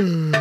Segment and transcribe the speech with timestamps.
[0.00, 0.32] Und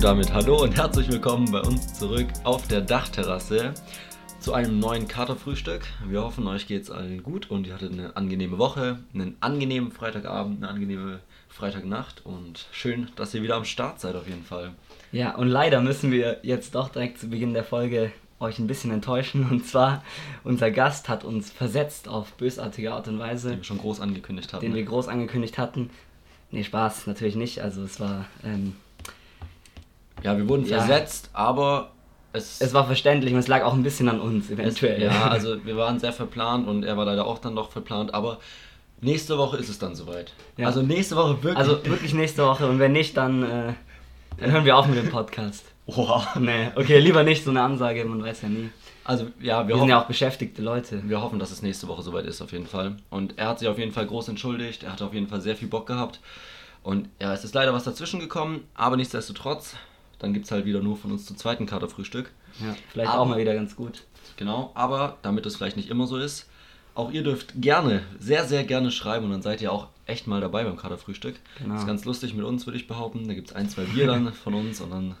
[0.00, 3.74] damit hallo und herzlich willkommen bei uns zurück auf der Dachterrasse
[4.40, 5.82] zu einem neuen Katerfrühstück.
[6.08, 9.92] Wir hoffen, euch geht es allen gut und ihr hattet eine angenehme Woche, einen angenehmen
[9.92, 14.72] Freitagabend, eine angenehme Freitagnacht und schön, dass ihr wieder am Start seid auf jeden Fall.
[15.12, 18.90] Ja, und leider müssen wir jetzt doch direkt zu Beginn der Folge euch ein bisschen
[18.92, 19.46] enttäuschen.
[19.50, 20.02] Und zwar,
[20.44, 24.54] unser Gast hat uns versetzt auf bösartige Art und Weise, Den wir schon groß angekündigt
[24.54, 24.64] hatten.
[24.64, 25.90] den wir groß angekündigt hatten.
[26.50, 27.60] Nee, Spaß, natürlich nicht.
[27.60, 28.74] Also es war, ähm,
[30.22, 30.78] ja, wir wurden Ja.
[30.78, 31.92] versetzt, aber
[32.32, 35.02] es, es war verständlich und es lag auch ein bisschen an uns, es eventuell.
[35.02, 38.38] ja, also wir waren sehr verplant und er war leider auch dann noch verplant, aber
[39.00, 40.32] nächste Woche ist es dann soweit.
[40.56, 40.66] Ja.
[40.66, 41.56] Also nächste Woche wirklich.
[41.56, 43.72] Also wirklich nächste Woche und wenn nicht, dann, äh,
[44.38, 45.64] dann hören wir auf mit dem Podcast.
[45.86, 46.38] Oha.
[46.38, 48.70] Nee, okay, lieber nicht so eine Ansage, man weiß ja nie.
[49.02, 51.02] Also ja, wir, Wir sind hoffen, ja auch beschäftigte Leute.
[51.08, 52.96] wir hoffen, dass es nächste Woche soweit ist auf jeden Fall.
[53.08, 55.56] Und er hat sich auf jeden Fall groß entschuldigt, er hat auf jeden Fall sehr
[55.56, 56.20] viel Bock gehabt.
[56.82, 59.74] Und ja, es ist leider was dazwischen gekommen, aber nichtsdestotrotz,
[60.20, 62.30] dann gibt es halt wieder nur von uns zu zweiten Katerfrühstück.
[62.60, 64.04] Ja, vielleicht Aber- auch mal wieder ganz gut.
[64.36, 66.48] Genau, aber damit es vielleicht nicht immer so ist,
[66.94, 70.40] auch ihr dürft gerne, sehr, sehr gerne schreiben und dann seid ihr auch echt mal
[70.40, 71.36] dabei beim Katerfrühstück.
[71.58, 71.74] Genau.
[71.74, 73.28] Das ist ganz lustig mit uns, würde ich behaupten.
[73.28, 75.14] Da gibt es ein, zwei Bier dann von uns und dann,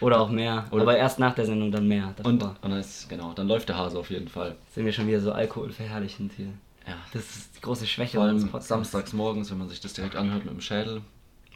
[0.00, 0.66] Oder auch mehr.
[0.70, 2.12] Oder- aber erst nach der Sendung dann mehr.
[2.16, 4.56] Davor und, und dann ist, genau, dann läuft der Hase auf jeden Fall.
[4.74, 6.52] sind wir schon wieder so alkoholverherrlichend hier.
[6.86, 8.68] Ja, Das ist die große Schwäche vor allem unseres Podcasts.
[8.68, 11.00] samstags morgens, wenn man sich das direkt anhört mit dem Schädel.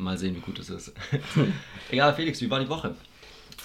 [0.00, 0.92] Mal sehen, wie gut es ist.
[1.90, 2.94] Egal, Felix, wie war die Woche?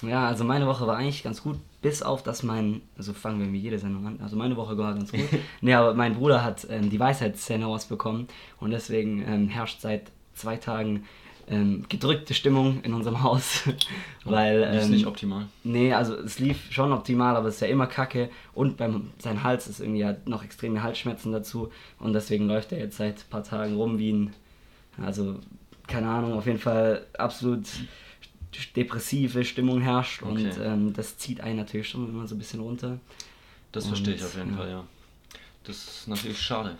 [0.02, 3.52] Ja, also meine Woche war eigentlich ganz gut, bis auf, dass mein, also fangen wir
[3.52, 5.20] wie jede Sendung an, also meine Woche war ganz gut.
[5.62, 8.28] nee, aber mein Bruder hat ähm, die Weisheitszähne rausbekommen
[8.60, 11.04] und deswegen ähm, herrscht seit zwei Tagen
[11.48, 13.62] ähm, gedrückte Stimmung in unserem Haus,
[14.24, 14.62] weil...
[14.62, 15.46] ist ähm, nicht optimal.
[15.64, 18.30] Nee, also es lief schon optimal, aber es ist ja immer kacke.
[18.52, 21.70] Und beim, sein Hals ist irgendwie hat noch extreme Halsschmerzen dazu.
[22.00, 24.32] Und deswegen läuft er jetzt seit ein paar Tagen rum wie ein,
[25.00, 25.36] also
[25.86, 27.66] keine Ahnung, auf jeden Fall absolut
[28.74, 30.22] depressive Stimmung herrscht.
[30.22, 30.62] Und Okay.
[30.62, 32.98] ähm, das zieht einen natürlich schon immer so ein bisschen runter.
[33.72, 34.56] Das Und, verstehe ich auf jeden ja.
[34.56, 34.84] Fall, ja.
[35.64, 36.76] Das ist natürlich schade.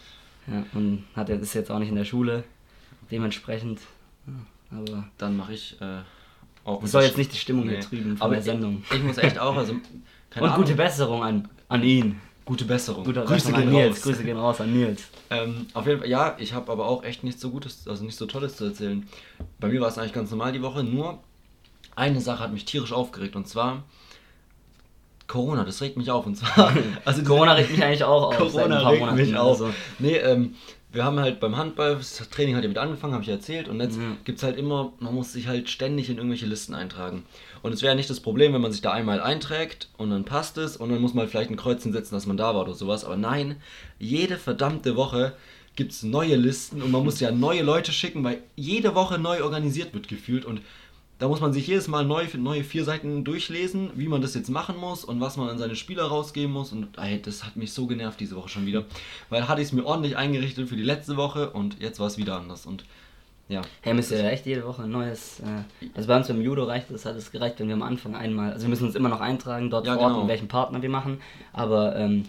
[0.47, 2.45] Ja, und hat er ist jetzt auch nicht in der Schule.
[3.11, 3.81] Dementsprechend.
[4.27, 5.99] Ja, aber Dann mache ich äh,
[6.65, 6.83] auch.
[6.83, 7.85] es soll jetzt nicht die Stimmung hier Nee.
[7.85, 8.83] trüben von Aber der Sendung.
[8.91, 9.73] Ich, ich muss echt auch, also.
[10.37, 10.57] Und Ahnung.
[10.57, 12.21] gute Besserung an, an ihn.
[12.47, 13.05] Gute Besserung.
[13.05, 13.97] Gute Grüße gehen Nils.
[13.97, 14.03] raus.
[14.03, 15.03] Grüße gehen raus an Nils.
[15.31, 18.17] Ähm, auf jeden Fall, ja, ich habe aber auch echt nichts so Gutes, also nicht
[18.17, 19.07] so Tolles zu erzählen.
[19.59, 21.19] Bei mir war es eigentlich ganz normal die Woche, nur
[21.97, 23.83] eine Sache hat mich tierisch aufgeregt und zwar
[25.27, 26.73] Corona, das regt mich auf und zwar.
[27.05, 28.39] Also Corona regt mich eigentlich auch auf.
[28.39, 29.61] Corona paar regt mich auf.
[29.61, 29.75] also.
[29.99, 30.55] Nee, ähm,
[30.93, 33.69] wir haben halt beim Handball, das Training hat ja wieder angefangen, habe ich erzählt.
[33.69, 34.17] Und jetzt Ja.
[34.25, 37.25] gibt es halt immer, man muss sich halt ständig in irgendwelche Listen eintragen.
[37.63, 40.57] Und es wäre nicht das Problem, wenn man sich da einmal einträgt und dann passt
[40.59, 43.05] es und dann muss man vielleicht ein Kreuzchen setzen, dass man da war oder sowas.
[43.05, 43.57] Aber nein,
[43.99, 45.35] jede verdammte Woche
[45.75, 49.43] gibt es neue Listen und man muss ja neue Leute schicken, weil jede Woche neu
[49.43, 50.45] organisiert wird gefühlt.
[50.47, 50.63] Und
[51.19, 54.51] da muss man sich jedes Mal neu, neue vier Seiten durchlesen, wie man das jetzt
[54.51, 56.73] machen muss und was man an seine Spieler rausgeben muss.
[56.73, 58.85] Und ey, das hat mich so genervt diese Woche schon wieder.
[59.31, 62.19] Weil hatte ich es mir ordentlich eingerichtet für die letzte Woche und jetzt war es
[62.19, 62.67] wieder anders.
[62.67, 62.85] Und
[63.49, 65.41] ja, Hey, müsst ihr echt jede Woche ein neues.
[65.41, 65.63] Äh,
[65.95, 68.53] also bei uns beim Judo reicht es, hat es gereicht, wenn wir am Anfang einmal.
[68.53, 70.21] Also wir müssen uns immer noch eintragen, dort Ja, vor Ort, genau.
[70.25, 71.21] mit welchem Partner wir machen.
[71.53, 72.25] Aber ähm,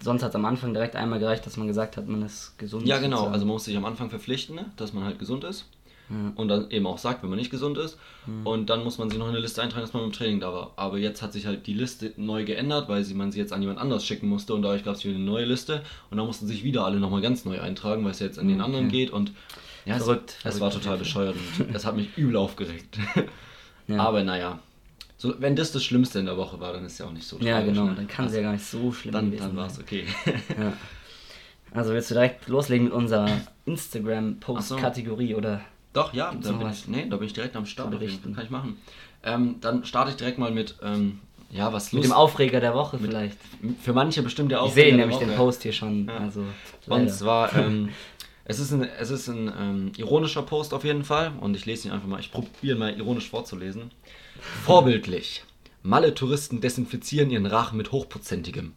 [0.00, 2.86] sonst hat es am Anfang direkt einmal gereicht, dass man gesagt hat, man ist gesund.
[2.86, 3.26] ja genau.
[3.26, 5.66] Also man muss sich am Anfang verpflichten, ne, dass man halt gesund ist.
[6.10, 6.32] Ja.
[6.34, 7.98] Und dann eben auch sagt, wenn man nicht gesund ist.
[8.26, 8.46] Mhm.
[8.46, 10.52] Und dann muss man sich noch in eine Liste eintragen, dass man im Training da
[10.52, 10.72] war.
[10.76, 13.62] Aber jetzt hat sich halt die Liste neu geändert, weil sie, man sie jetzt an
[13.62, 14.54] jemand anders schicken musste.
[14.54, 15.82] Und dadurch gab es wieder eine neue Liste.
[16.10, 18.56] Und dann mussten sich wieder alle nochmal ganz neu eintragen, weil es jetzt an den
[18.60, 18.64] Okay.
[18.66, 19.10] anderen geht.
[19.10, 19.32] Und
[19.84, 21.36] ja, es, Verrückt, es verrückt war total bescheuert.
[21.58, 22.98] Und es hat mich übel aufgeregt.
[23.88, 23.98] Ja.
[23.98, 24.60] Aber naja.
[25.18, 27.36] So, wenn das das Schlimmste in der Woche war, dann ist ja auch nicht so
[27.38, 27.86] ja, tragisch, genau.
[27.86, 27.94] ne?
[27.96, 30.04] Dann kann es ja gar nicht so schlimm Dann, gewesen dann war es okay.
[30.58, 30.72] Ja.
[31.72, 33.70] Also willst du direkt loslegen mit unserer Ach so.
[33.72, 35.62] Instagram-Post-Kategorie oder?
[35.92, 36.78] Doch, ja, Gibt's da noch bin, was?
[36.80, 37.90] ich, nee, da bin ich direkt am Start.
[37.92, 38.76] Kann ich machen.
[39.22, 42.74] Ähm, dann starte ich direkt mal mit, ähm, ja, was Mit Lust- dem Aufreger der
[42.74, 43.36] Woche vielleicht.
[43.82, 45.26] Für manche bestimmt der Ich sehe der nämlich Woche.
[45.26, 46.06] den Post hier schon.
[46.06, 46.16] Ja.
[46.18, 46.48] Also, Und
[46.86, 47.08] leider.
[47.12, 47.90] zwar, ähm,
[48.44, 51.32] es ist ein, es ist ein ähm, ironischer Post auf jeden Fall.
[51.40, 52.20] Und ich lese ihn einfach mal.
[52.20, 53.90] Ich probiere mal ironisch vorzulesen.
[54.64, 55.44] Vorbildlich.
[55.82, 58.72] Malle-Touristen desinfizieren ihren Rachen mit hochprozentigem.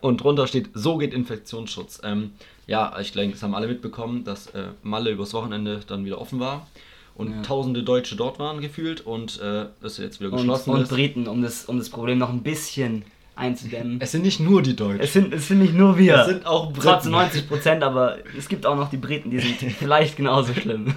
[0.00, 2.00] Und drunter steht, so geht Infektionsschutz.
[2.04, 2.32] Ähm,
[2.66, 6.40] ja, ich denke, das haben alle mitbekommen, dass äh, Malle übers Wochenende dann wieder offen
[6.40, 6.66] war.
[7.14, 7.42] Und Ja.
[7.42, 10.88] tausende Deutsche dort waren gefühlt und äh, das jetzt wieder und, geschlossen und ist.
[10.90, 13.04] Briten, um das, um das Problem noch ein bisschen
[13.36, 13.98] einzudämmen.
[14.00, 15.00] Es sind nicht nur die Deutschen.
[15.00, 16.16] Es sind, es sind nicht nur wir.
[16.16, 16.82] Es sind auch Briten.
[16.86, 20.92] Trotz 90 Prozent, aber es gibt auch noch die Briten, die sind vielleicht genauso schlimm.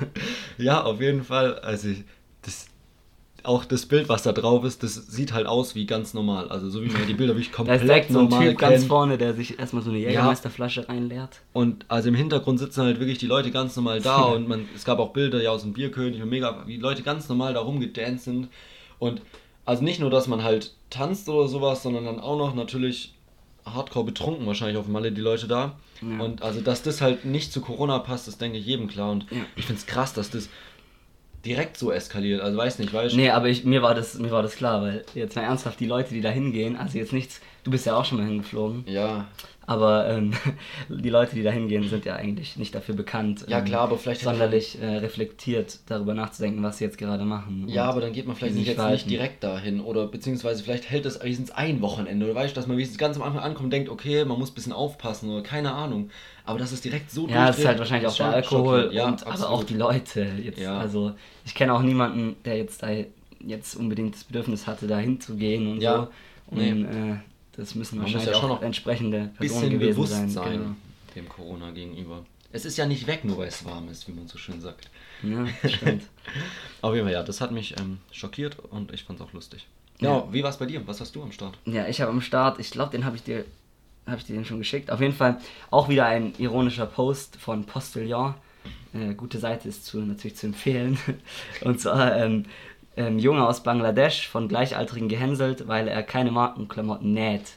[0.58, 1.60] Ja, auf jeden Fall.
[1.60, 2.04] Also ich,
[2.42, 2.68] das,
[3.46, 6.50] auch das Bild, was da drauf ist, das sieht halt aus wie ganz normal.
[6.50, 8.58] Also so wie man die Bilder wirklich Da komplett ist direkt so ein normal Typ
[8.60, 8.88] ganz kennt.
[8.88, 11.42] vorne, der sich erstmal so eine Jägermeisterflasche reinleert.
[11.54, 14.86] Und also im Hintergrund sitzen halt wirklich die Leute ganz normal da und man, es
[14.86, 18.26] gab auch Bilder ja aus dem Bierkönig und mega, wie Leute ganz normal da rumgedanced
[18.26, 18.48] sind.
[19.00, 19.22] Und
[19.66, 23.14] also nicht nur, dass man halt tanzt oder sowas, sondern dann auch noch natürlich
[23.66, 25.78] hardcore betrunken wahrscheinlich auf Malle die Leute da.
[26.02, 26.24] Ja.
[26.24, 29.12] Und also, dass das halt nicht zu Corona passt, das denke ich jedem klar.
[29.12, 29.42] Und Ja.
[29.56, 30.50] ich finde es krass, dass das
[31.46, 32.42] direkt so eskaliert.
[32.42, 35.06] Also weiß nicht, weißt Nee, aber ich, mir, war das, mir war das klar, weil
[35.14, 38.06] jetzt mal ernsthaft, die Leute, die da hingehen, also jetzt nichts, du bist ja auch
[38.06, 39.28] schon mal hingeflogen, Ja,
[39.70, 40.32] aber ähm,
[40.90, 44.00] die Leute, die da hingehen, sind ja eigentlich nicht dafür bekannt, Ja, ähm, klar, aber
[44.00, 47.66] vielleicht sonderlich äh, reflektiert darüber nachzudenken, was sie jetzt gerade machen.
[47.68, 51.06] Ja, aber dann geht man vielleicht nicht jetzt nicht direkt dahin oder beziehungsweise vielleicht hält
[51.06, 53.70] es wenigstens ein Wochenende oder weißt du, dass man wenigstens ganz am Anfang ankommt und
[53.74, 56.10] denkt, okay, man muss ein bisschen aufpassen oder keine Ahnung.
[56.46, 59.06] Aber dass es direkt so Ja, es ist halt wahrscheinlich auch ist der Alkohol ja,
[59.06, 59.54] und aber absolut.
[59.54, 60.28] auch die Leute.
[60.44, 60.80] Jetzt, Ja.
[60.80, 61.12] Also
[61.46, 62.88] ich kenne auch niemanden, der jetzt da
[63.40, 66.08] jetzt unbedingt das Bedürfnis hatte, da hinzugehen und Ja,
[66.50, 66.56] so.
[66.56, 66.72] nee.
[66.72, 67.18] Und äh,
[67.60, 70.30] das müssen Man wahrscheinlich ja schon auch noch entsprechende Personen gewesen bewusst sein.
[70.30, 70.76] sein, Genau.
[71.16, 72.26] dem Corona gegenüber.
[72.52, 74.90] Es ist ja nicht weg, nur weil es warm ist, wie man so schön sagt.
[75.22, 76.04] Ja, stimmt.
[76.82, 79.68] Auf jeden Fall, ja, das hat mich ähm, schockiert und ich fand es auch lustig.
[80.00, 80.18] Ja.
[80.18, 80.86] Ja, wie war es bei dir?
[80.88, 81.58] Was hast du am Start?
[81.66, 83.46] Ja, ich habe am Start, ich glaube, den habe ich dir
[84.08, 84.90] habe ich dir den schon geschickt.
[84.90, 85.40] Auf jeden Fall
[85.70, 88.34] auch wieder ein ironischer Post von Postillon.
[88.92, 90.98] Äh, gute Seite ist zu, natürlich zu empfehlen.
[91.62, 92.46] Und zwar ähm,
[93.00, 97.54] ähm, Junge aus Bangladesch von Gleichaltrigen gehänselt, weil er keine Markenklamotten näht.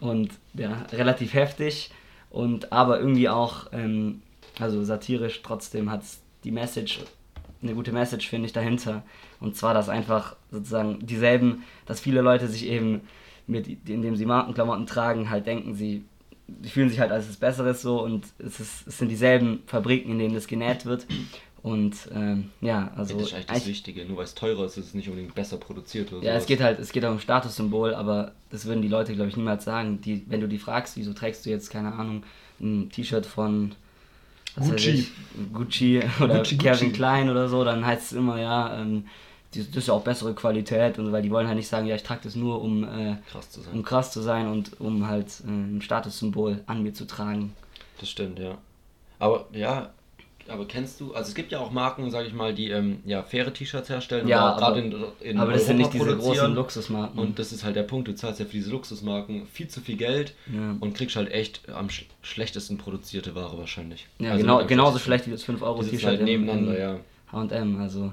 [0.00, 1.92] Und ja, relativ heftig
[2.30, 4.22] und aber irgendwie auch, ähm,
[4.58, 6.02] also satirisch trotzdem hat
[6.42, 7.00] die Message,
[7.62, 9.04] eine gute Message finde ich dahinter.
[9.38, 13.02] Und zwar, dass einfach sozusagen dieselben, dass viele Leute sich eben
[13.46, 16.04] mit, indem sie Markenklamotten tragen, halt denken, sie,
[16.64, 20.18] fühlen sich halt als das Besseres so und es, ist, es sind dieselben Fabriken, in
[20.18, 21.06] denen das genäht wird.
[21.62, 24.04] Und ähm, ja, also das ist eigentlich das Wichtige.
[24.06, 26.46] Nur weil es teurer ist, ist es nicht unbedingt besser produziert oder ja, es sowas.
[26.46, 29.64] geht halt, es geht auch um Statussymbol, aber das würden die Leute, glaube ich, niemals
[29.64, 30.00] sagen.
[30.00, 32.22] Die, wenn du die fragst, wieso trägst du jetzt, keine Ahnung,
[32.60, 33.72] ein T-Shirt von
[34.56, 34.90] was weiß Gucci.
[34.90, 35.08] ich,
[35.52, 36.92] Gucci oder Gucci, Calvin Gucci.
[36.96, 39.06] Klein oder so, dann heißt es immer, ja, ähm,
[39.54, 41.86] die- das ist ja auch bessere Qualität und so, weil die wollen halt nicht sagen,
[41.86, 43.74] ja, ich trage das nur, um, äh, krass zu sein.
[43.74, 47.52] um krass zu sein und um halt äh, ein Statussymbol an mir zu tragen.
[47.98, 48.56] Das stimmt, ja.
[49.18, 49.90] Aber ja,
[50.50, 53.22] aber kennst du, also es gibt ja auch Marken, sag ich mal, die ähm, ja
[53.22, 56.54] faire T-Shirts herstellen, Ja, aber in, in aber das sind nicht diese großen.
[56.54, 57.18] Luxusmarken.
[57.18, 59.96] Und das ist halt der Punkt, du zahlst ja für diese Luxusmarken viel zu viel
[59.96, 60.76] Geld Ja.
[60.80, 64.06] und kriegst halt echt am sch schlechtesten produzierte Ware wahrscheinlich.
[64.18, 67.00] ja, Also genau, genauso schlecht wie das 5 Euro T-Shirt halt nebeneinander, ja.
[67.32, 68.12] H&M, also...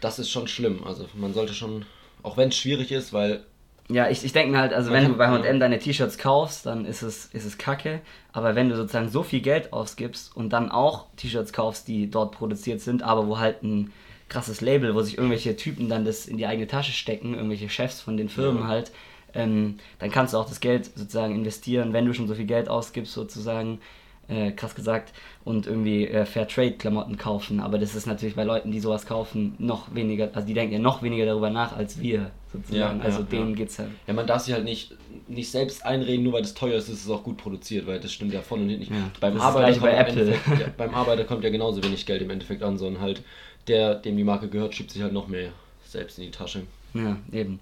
[0.00, 0.84] Das ist schon schlimm.
[0.84, 1.86] Also man sollte schon,
[2.22, 3.42] auch wenn es schwierig ist, weil
[3.90, 5.28] Ja, ich, ich denke mir halt, also wenn du bei.
[5.28, 8.00] H&M deine T-Shirts kaufst, dann ist es, ist es kacke.
[8.32, 12.32] Aber wenn du sozusagen so viel Geld ausgibst und dann auch T-Shirts kaufst, die dort
[12.32, 13.92] produziert sind, aber wo halt ein
[14.30, 18.00] krasses Label, wo sich irgendwelche Typen dann das in die eigene Tasche stecken, irgendwelche Chefs
[18.00, 18.68] von den Firmen Ja.
[18.68, 18.90] halt,
[19.34, 22.68] ähm, dann kannst du auch das Geld sozusagen investieren, wenn du schon so viel Geld
[22.70, 23.80] ausgibst sozusagen,
[24.28, 25.12] äh, krass gesagt,
[25.44, 27.60] und irgendwie äh, Fairtrade-Klamotten kaufen.
[27.60, 30.78] Aber das ist natürlich bei Leuten, die sowas kaufen, noch weniger, also die denken ja
[30.78, 32.98] noch weniger darüber nach als wir sozusagen.
[32.98, 33.56] Ja, also ja, denen ja.
[33.56, 34.94] geht's halt ja, man darf sich halt nicht,
[35.28, 38.12] nicht selbst einreden, nur weil das teuer ist, ist es auch gut produziert, weil das
[38.12, 38.90] stimmt ja voll und nicht.
[38.90, 40.32] Ja, beim, Arbeiter bei Apple.
[40.32, 43.22] Ja, beim Arbeiter kommt ja genauso wenig Geld im Endeffekt an, sondern halt
[43.68, 45.50] der, dem die Marke gehört, schiebt sich halt noch mehr
[45.84, 46.62] selbst in die Tasche.
[46.92, 47.60] Ja, eben.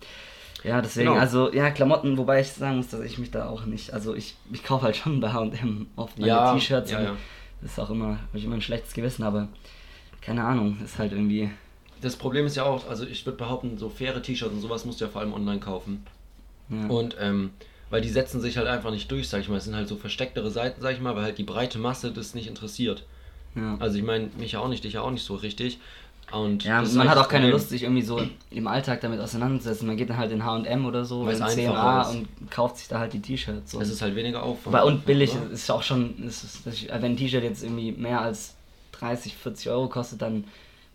[0.65, 1.21] Ja, deswegen, Genau.
[1.21, 4.37] also, ja, Klamotten, wobei ich sagen muss, dass ich mich da auch nicht, also ich,
[4.53, 7.17] ich kaufe halt schon bei H&M oft meine Ja, T-Shirts ja, ja.
[7.61, 9.49] das ist auch immer, habe ich immer ein schlechtes Gewissen, aber
[10.21, 11.51] keine Ahnung, ist halt irgendwie,
[12.01, 15.01] Das Problem ist ja auch, also ich würde behaupten, so faire T-Shirts und sowas musst
[15.01, 16.05] du ja vor allem online kaufen.
[16.69, 17.51] ja, Und ähm,
[17.91, 19.57] weil die setzen sich halt einfach nicht durch, sag ich mal.
[19.59, 22.35] Es sind halt so verstecktere Seiten, sag ich mal, weil halt die breite Masse das
[22.35, 23.05] nicht interessiert.
[23.55, 23.77] ja.
[23.81, 25.79] Also ich meine, mich ja auch nicht, dich ja auch nicht so richtig.
[26.33, 27.51] Und Ja, man eigentlich hat auch keine.
[27.51, 28.21] Lust, sich irgendwie so
[28.51, 29.87] im Alltag damit auseinanderzusetzen.
[29.87, 32.11] Man geht dann halt in H&M oder so, in CNA ist.
[32.15, 33.75] und kauft sich da halt die T-Shirts.
[33.75, 34.75] Es ist halt weniger Aufwand.
[34.75, 35.51] Aber und billig oder?
[35.51, 38.55] ist auch schon, ist, wenn ein T-Shirt jetzt irgendwie mehr als
[38.93, 40.45] 30, 40 Euro kostet, dann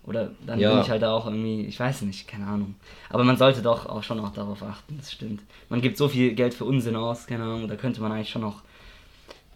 [0.05, 0.71] oder dann Ja.
[0.73, 2.75] bin ich halt da auch irgendwie, ich weiß nicht, keine Ahnung.
[3.09, 5.41] Aber man sollte doch auch schon auch darauf achten, das stimmt.
[5.69, 8.41] Man gibt so viel Geld für Unsinn aus, keine Ahnung, da könnte man eigentlich schon
[8.41, 8.61] noch,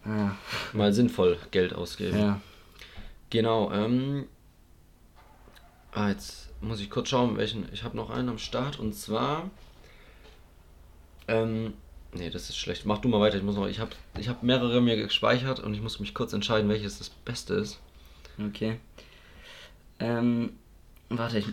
[0.03, 0.35] naja,
[0.73, 2.19] Mal sinnvoll Geld ausgeben.
[2.19, 2.39] ja.
[3.29, 4.25] Genau, ähm.
[5.91, 7.67] Ah, jetzt muss ich kurz schauen, welchen.
[7.74, 9.50] Ich habe noch einen am Start und zwar.
[11.27, 11.74] Ähm.
[12.13, 12.86] Nee, das ist schlecht.
[12.86, 13.38] Mach du mal weiter.
[13.38, 13.67] Ich muss noch.
[13.67, 17.10] Ich habe ich hab mehrere mir gespeichert und ich muss mich kurz entscheiden, welches das
[17.10, 17.79] Beste ist.
[18.38, 18.79] Okay.
[20.00, 20.51] Ähm,
[21.13, 21.45] Warte, ich.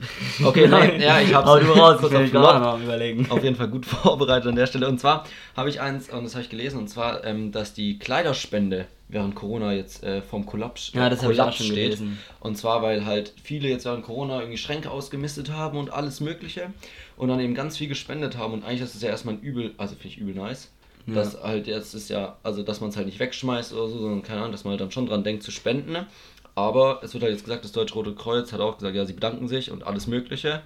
[0.45, 3.29] Okay, nein, ja, ich hab's Hau du raus, kurz ich noch überlegen.
[3.31, 4.89] Auf jeden Fall gut vorbereitet an der Stelle.
[4.89, 5.25] Und zwar
[5.57, 9.35] habe ich eins, und das habe ich gelesen, und zwar, ähm, dass die Kleiderspende während
[9.35, 12.19] Corona jetzt äh, vom Kollaps, Ja, das habe ich auch Kollaps schon gelesen.
[12.41, 16.71] Und zwar, weil halt viele jetzt während Corona irgendwie Schränke ausgemistet haben und alles Mögliche
[17.17, 18.53] und dann eben ganz viel gespendet haben.
[18.53, 20.71] Und eigentlich ist es ja erstmal ein übel, also finde ich übel nice.
[21.07, 21.15] Ja.
[21.15, 24.23] Dass halt jetzt ist ja, also dass man es halt nicht wegschmeißt oder so, sondern
[24.23, 25.93] keine Ahnung, dass man halt dann schon dran denkt zu spenden.
[25.93, 26.07] ne?
[26.55, 29.13] Aber es wird halt jetzt gesagt, das Deutsche Rote Kreuz hat auch gesagt, ja, sie
[29.15, 30.63] bedanken sich und alles Mögliche.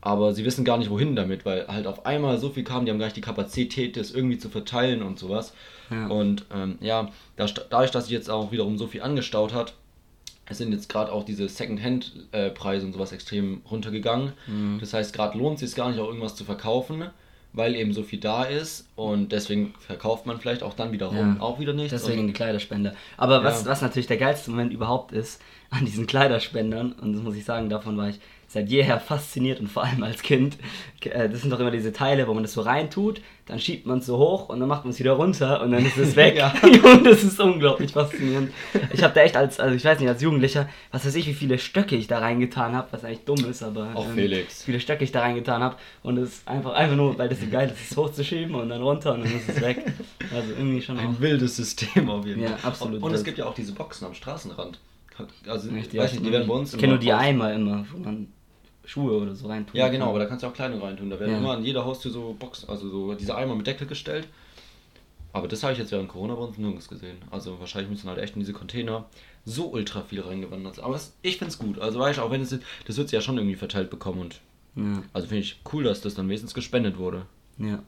[0.00, 2.90] Aber sie wissen gar nicht, wohin damit, weil halt auf einmal so viel kam, die
[2.90, 5.54] haben gar nicht die Kapazität, das irgendwie zu verteilen und sowas.
[5.90, 6.06] Ja.
[6.08, 9.74] Und ähm, ja, da, dadurch, dass sich jetzt auch wiederum so viel angestaut hat,
[10.46, 14.32] es sind jetzt gerade auch diese Second-Hand-Preise und sowas extrem runtergegangen.
[14.46, 14.78] Mhm.
[14.80, 17.04] Das heißt, gerade lohnt es sich gar nicht, auch irgendwas zu verkaufen,
[17.52, 21.40] weil eben so viel da ist und deswegen verkauft man vielleicht auch dann wiederum Ja.
[21.40, 21.90] auch wieder nichts.
[21.92, 22.94] Deswegen die Kleiderspende.
[23.16, 23.70] Aber was, Ja.
[23.70, 27.68] was natürlich der geilste Moment überhaupt ist an diesen Kleiderspendern, und das muss ich sagen,
[27.70, 28.20] davon war ich
[28.54, 30.56] seit jeher fasziniert und vor allem als Kind,
[31.02, 33.98] äh, das sind doch immer diese Teile, wo man das so reintut, dann schiebt man
[33.98, 36.36] es so hoch und dann macht man es wieder runter und dann ist es weg.
[36.36, 36.54] Ja.
[36.62, 38.52] und das ist unglaublich faszinierend.
[38.92, 41.34] Ich habe da echt als, also ich weiß nicht, als Jugendlicher, was weiß ich, wie
[41.34, 44.60] viele Stöcke ich da reingetan habe, was eigentlich dumm ist, aber Auch ähm, Felix.
[44.62, 47.40] wie viele Stöcke ich da reingetan habe und es ist einfach, einfach nur, weil das
[47.40, 49.84] so geil ist, es hochzuschieben und dann runter und dann ist es weg.
[50.34, 51.02] Also irgendwie schon auch.
[51.02, 52.70] Ein wildes System auf jeden Ja, Fall.
[52.70, 53.24] absolut Und es wild.
[53.26, 54.78] gibt ja auch diese Boxen am Straßenrand.
[55.46, 57.98] Also, ich weiß nicht, die werden bei uns Ich kenne nur die Eimer immer, wo
[57.98, 58.26] man
[58.84, 61.10] Schuhe oder so reintun Ja, genau, aber da kannst du auch kleine reintun.
[61.10, 61.38] Da werden Ja.
[61.38, 64.28] immer an jeder Haustür so Boxen, also so diese Eimer mit Deckel gestellt.
[65.32, 67.16] Aber das habe ich jetzt während Corona bei uns nirgends gesehen.
[67.30, 69.06] Also wahrscheinlich müssen halt echt in diese Container
[69.44, 70.84] so ultra viel reingewandert sein.
[70.84, 71.78] Aber es, ich finde es gut.
[71.80, 74.40] Also weißt du, auch wenn es das wird ja schon irgendwie verteilt bekommen und
[74.76, 77.26] Ja, also finde ich cool, dass das dann wenigstens gespendet wurde.
[77.58, 77.82] ja.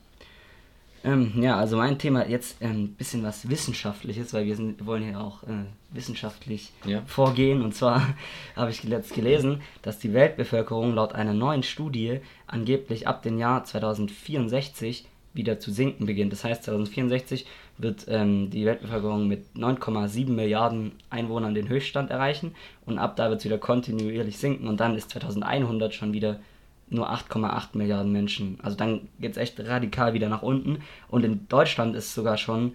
[1.07, 5.09] Ähm, ja, also mein Thema jetzt ein ähm, bisschen was Wissenschaftliches, weil wir, sind, wollen
[5.09, 7.03] ja auch äh, wissenschaftlich Ja.
[7.07, 7.63] vorgehen.
[7.63, 8.15] Und zwar
[8.57, 13.65] habe ich letzt gelesen, dass die Weltbevölkerung laut einer neuen Studie angeblich ab dem Jahr
[13.65, 16.33] 2064 wieder zu sinken beginnt.
[16.33, 17.47] Das heißt, 2064
[17.79, 22.55] wird ähm, die Weltbevölkerung mit 9,7 Milliarden Einwohnern den Höchststand erreichen
[22.87, 26.41] und ab da wird es wieder kontinuierlich sinken und dann ist 2100 schon wieder
[26.89, 28.59] nur 8,8 Milliarden Menschen.
[28.63, 30.79] Also dann geht es echt radikal wieder nach unten.
[31.09, 32.75] Und in Deutschland ist sogar schon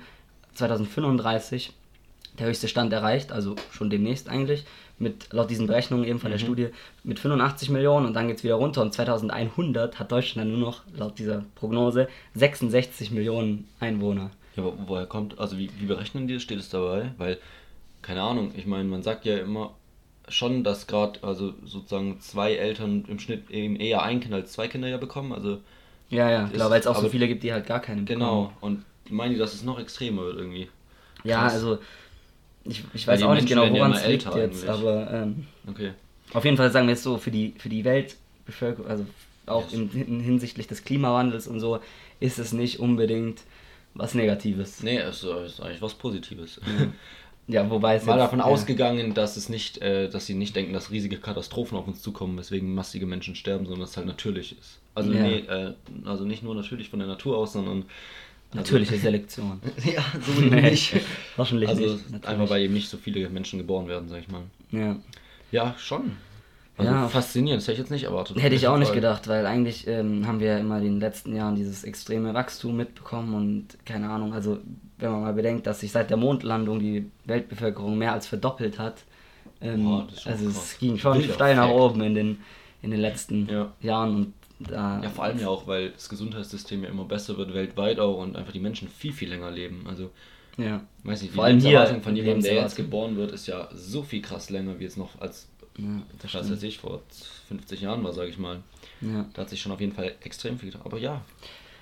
[0.56, 1.74] 2035
[2.40, 4.66] der höchste Stand erreicht, also schon demnächst eigentlich,
[5.00, 6.70] mit laut diesen Berechnungen eben von der Studie
[7.04, 10.68] mit 85 Millionen und dann geht es wieder runter und 2100 hat Deutschland dann nur
[10.68, 14.30] noch laut dieser Prognose 66 Millionen Einwohner.
[14.56, 16.44] Ja, aber woher kommt, also wie, wie berechnen die das?
[16.44, 17.14] Steht es dabei?
[17.18, 17.40] Weil,
[18.02, 19.74] keine Ahnung, ich meine, man sagt ja immer
[20.32, 24.68] schon, dass gerade, also sozusagen zwei Eltern im Schnitt eben eher ein Kind als zwei
[24.68, 25.34] Kinder ja bekommen.
[25.34, 25.60] Also
[26.10, 28.52] Ja, ja, klar, weil es auch so viele gibt, die halt gar keine genau.
[28.62, 30.70] Und meinen die, dass es noch extremer wird irgendwie?
[31.24, 31.54] Ja, Krass.
[31.54, 31.80] also
[32.64, 34.70] ich, ich weiß auch nicht genau, ja woran es liegt jetzt, eigentlich.
[34.70, 35.92] aber ähm, Okay.
[36.34, 39.06] Auf jeden Fall sagen wir es so, für die, für die Weltbevölkerung, also
[39.48, 39.74] auch Yes.
[39.74, 41.80] in, in, hinsichtlich des Klimawandels und so,
[42.20, 43.42] ist es nicht unbedingt
[43.94, 44.82] was Negatives.
[44.84, 46.62] Nee, es ist eigentlich was Positives.
[46.66, 46.88] Ja,
[47.70, 50.74] wobei es Mal jetzt, davon ja, ausgegangen, dass es nicht, äh, dass sie nicht denken,
[50.74, 54.58] dass riesige Katastrophen auf uns zukommen, weswegen massige Menschen sterben, sondern dass es halt natürlich
[54.60, 54.80] ist.
[54.96, 55.22] Also Ja.
[55.24, 55.74] nee, äh,
[56.06, 57.86] also nicht nur natürlich von der Natur aus, sondern
[58.54, 59.62] Natürliche Selektion.
[59.84, 60.94] ja, so eben nicht.
[61.38, 62.12] Hoffentlich Also nicht.
[62.12, 62.28] natürlich.
[62.28, 64.44] einfach weil eben nicht so viele Menschen geboren werden, sag ich mal.
[64.72, 64.98] Ja.
[65.52, 66.18] Ja, schon.
[66.82, 67.08] Also Ja.
[67.08, 68.42] faszinierend, das hätte ich jetzt nicht erwartet.
[68.42, 68.96] Hätte ich auch nicht Fall.
[68.96, 72.78] gedacht, weil eigentlich ähm, haben wir ja immer in den letzten Jahren dieses extreme Wachstum
[72.78, 74.58] mitbekommen und keine Ahnung, also
[74.98, 79.04] wenn man mal bedenkt, dass sich seit der Mondlandung die Weltbevölkerung mehr als verdoppelt hat,
[79.62, 80.56] ähm, Boah, also krass.
[80.74, 82.38] es ging schon Wilder steil nach oben in den,
[82.82, 83.72] in den letzten Ja.
[83.82, 87.54] Jahren und da Ja, vor allem ja auch, weil das Gesundheitssystem ja immer besser wird
[87.54, 89.86] weltweit auch und einfach die Menschen viel, viel länger leben.
[89.88, 90.12] Also,
[90.58, 90.82] ja.
[91.04, 93.70] weiß nicht, die Vor allem hier Lebenserwartung von jemandem, der jetzt geboren wird, ist ja
[93.74, 95.48] so viel krass länger, wie jetzt noch als,
[95.82, 97.02] Ja, das was weiß ich, vor
[97.48, 98.62] 50 Jahren war, sage ich mal.
[99.02, 99.26] Ja.
[99.34, 100.86] Da hat sich schon auf jeden Fall extrem viel getan.
[100.86, 101.22] Aber ja,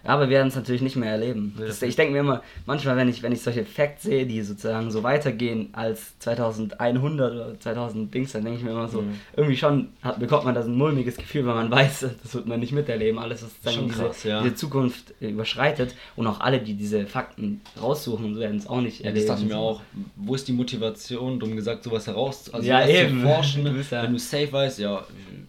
[0.03, 1.53] Aber wir werden es natürlich nicht mehr erleben.
[1.57, 4.91] Das, ich denke mir immer, manchmal, wenn ich, wenn ich solche Facts sehe, die sozusagen
[4.91, 9.13] so weitergehen als 2100 oder 2000 Dings, dann denke ich mir immer so, Mhm.
[9.35, 12.59] irgendwie schon hat, bekommt man das ein mulmiges Gefühl, weil man weiß, das wird man
[12.59, 13.19] nicht miterleben.
[13.19, 14.41] Alles, was sozusagen Schon diese, krass, ja.
[14.41, 18.99] diese Zukunft äh, überschreitet und auch alle, die diese Fakten raussuchen, werden es auch nicht
[18.99, 19.27] ja erleben.
[19.27, 19.59] das dachte ich mir So.
[19.61, 19.81] auch.
[20.15, 23.21] Wo ist die Motivation, dumm gesagt, sowas heraus also Ja, eben.
[23.21, 25.03] zu forschen, ja- wenn du safe weißt, ja,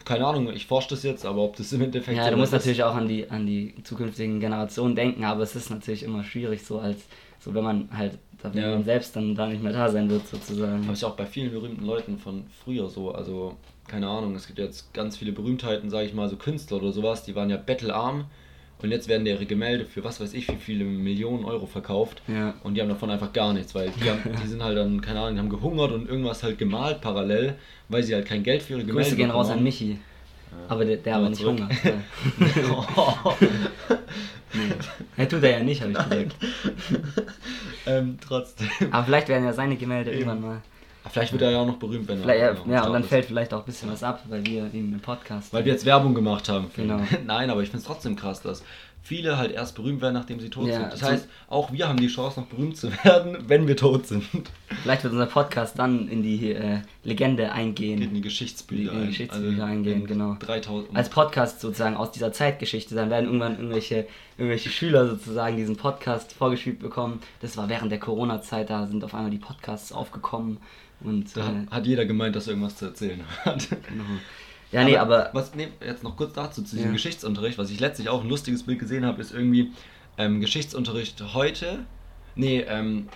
[0.04, 2.52] keine Ahnung, ich forsche das jetzt, aber ob das im Endeffekt Ja, so du musst
[2.52, 6.24] ist- natürlich auch an die, an die zukünftigen Generationen denken, aber es ist natürlich immer
[6.24, 6.98] schwierig, so als,
[7.38, 8.70] so wenn man halt, wenn Ja.
[8.70, 10.84] man selbst dann da nicht mehr da sein wird, sozusagen.
[10.84, 14.58] Habe ich auch bei vielen berühmten Leuten von früher so, also keine Ahnung, es gibt
[14.58, 18.24] jetzt ganz viele Berühmtheiten, sage ich mal, so Künstler oder sowas, die waren ja bettelarm
[18.84, 22.54] und jetzt werden ihre Gemälde für was weiß ich wie viele Millionen Euro verkauft Ja.
[22.62, 25.20] und die haben davon einfach gar nichts, weil die, haben, die sind halt dann, keine
[25.20, 27.54] Ahnung, die haben gehungert und irgendwas halt gemalt parallel,
[27.88, 29.62] weil sie halt kein Geld für ihre Gemälde Grüße gehen raus an.
[29.62, 29.98] Michi.
[30.68, 31.42] Aber der, der Aber nicht.
[31.42, 31.52] Ja.
[34.52, 34.72] nee.
[35.16, 36.36] Er tut er ja nicht, habe ich gesagt.
[37.86, 38.68] ähm, trotzdem.
[38.90, 40.62] Aber vielleicht werden ja seine Gemälde irgendwann mal.
[41.08, 43.08] Vielleicht wird er ja auch noch berühmt, wenn Vielleicht, ja, noch ja, und dann ist.
[43.08, 45.52] fällt vielleicht auch ein bisschen was ab, weil wir ihm im Podcast.
[45.52, 46.70] Weil wir jetzt Werbung gemacht haben.
[46.76, 47.00] Genau.
[47.26, 48.62] Nein, aber ich finde es trotzdem krass, dass
[49.02, 50.92] viele halt erst berühmt werden, nachdem sie tot Ja, sind.
[50.92, 54.06] Das zum- heißt, auch wir haben die Chance, noch berühmt zu werden, wenn wir tot
[54.06, 54.24] sind.
[54.82, 58.14] Vielleicht wird unser Podcast dann in die äh, Legende Geht in eingehen.
[58.14, 59.08] die Geschichtsbücher In die ein.
[59.08, 60.36] Geschichtsbücher Also eingehen, in genau.
[60.38, 60.94] 3000.
[60.94, 62.94] Als Podcast sozusagen aus dieser Zeitgeschichte.
[62.94, 67.20] Dann werden irgendwann irgendwelche, irgendwelche Schüler sozusagen diesen Podcast vorgespielt bekommen.
[67.40, 70.58] Das war während der Corona-Zeit, da sind auf einmal die Podcasts aufgekommen.
[71.02, 73.68] Und da äh, hat jeder gemeint, dass er irgendwas zu erzählen hat.
[73.70, 74.04] genau.
[74.72, 76.92] Ja, nee, aber Was, nee, jetzt noch kurz dazu, zu diesem Ja.
[76.92, 77.58] Geschichtsunterricht.
[77.58, 79.72] Was ich letztlich auch ein lustiges Bild gesehen habe, ist irgendwie
[80.16, 81.80] ähm, Geschichtsunterricht heute.
[82.36, 83.08] Nee, ähm,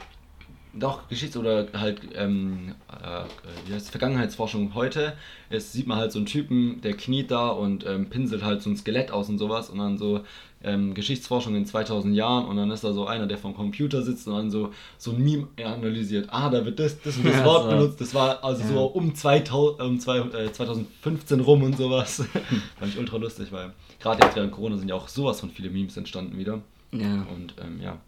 [0.73, 3.25] doch, Geschichts- oder halt, ähm, äh,
[3.69, 5.13] wie heißt es, Vergangenheitsforschung heute.
[5.49, 8.71] Es sieht man halt so einen Typen, der kniet da und ähm, pinselt halt so
[8.71, 9.71] ein Skelett aus und sowas.
[9.71, 10.25] Und dann so
[10.65, 12.47] ähm, Geschichtsforschung in 2000 Jahren.
[12.47, 15.23] Und dann ist da so einer, der vom Computer sitzt und dann so, so ein
[15.23, 16.29] Meme analysiert.
[16.31, 17.71] Ah, da wird das, das und das Ja, Wort so.
[17.77, 18.01] benutzt.
[18.01, 18.69] Das war also Ja.
[18.69, 22.17] so um, 2000, um zwei, äh, 2015 rum und sowas.
[22.79, 25.71] Fand ich ultra lustig, weil gerade jetzt während Corona sind ja auch sowas von viele
[25.71, 26.61] Memes entstanden wieder.
[26.93, 27.27] ja.
[27.35, 27.99] Und ähm, ja,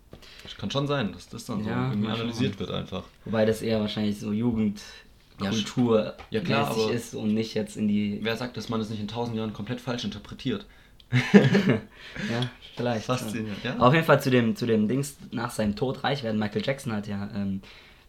[0.45, 3.03] es kann schon sein, dass das dann so Ja, irgendwie mal analysiert wird einfach.
[3.25, 8.21] Wobei das eher wahrscheinlich so Ja, Jugendkultur Ja, klar, ist und nicht jetzt in die.
[8.23, 10.65] Wer sagt, dass man es nicht in tausend Jahren komplett falsch interpretiert?
[12.31, 13.07] Ja, vielleicht.
[13.07, 13.79] Faszinierend, ja.
[13.79, 16.39] Auf jeden Fall zu dem, zu dem Dings nach seinem Tod reich werden.
[16.39, 17.61] Michael Jackson hat ja ähm,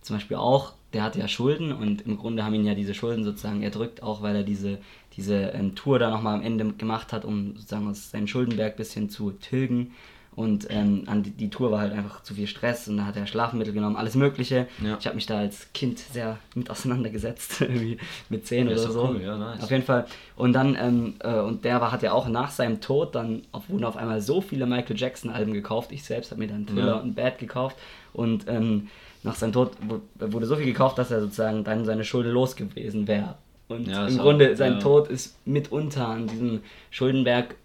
[0.01, 3.23] zum Beispiel auch, der hatte ja Schulden und im Grunde haben ihn ja diese Schulden
[3.23, 4.79] sozusagen erdrückt, auch weil er diese,
[5.17, 8.77] diese ähm, Tour da nochmal am Ende gemacht hat, um sozusagen aus seinen Schuldenberg ein
[8.77, 9.93] bisschen zu tilgen.
[10.37, 13.17] Und ähm, an die, die Tour war halt einfach zu viel Stress und da hat
[13.17, 14.67] er Schlafmittel genommen, alles Mögliche.
[14.83, 14.95] Ja.
[14.99, 17.97] Ich habe mich da als Kind sehr mit auseinandergesetzt, irgendwie
[18.29, 19.03] mit 10 Ja, ist oder so.
[19.09, 19.63] cool, ja, nice.
[19.63, 20.05] Auf jeden Fall.
[20.35, 23.67] Und dann, ähm, äh, und der war, hat ja auch nach seinem Tod dann auf,
[23.67, 25.91] wurden auf einmal so viele Michael Jackson-Alben gekauft.
[25.91, 27.75] Ich selbst habe mir dann Thriller und Bad gekauft.
[28.13, 28.89] Und ähm,
[29.23, 32.55] nach seinem Tod wu- wurde so viel gekauft, dass er sozusagen dann seine Schulden los
[32.55, 33.35] gewesen wäre.
[33.69, 34.79] Und im Grunde, auch- sein.
[34.79, 36.61] Tod ist mitunter an diesem
[36.91, 37.55] Schuldenberg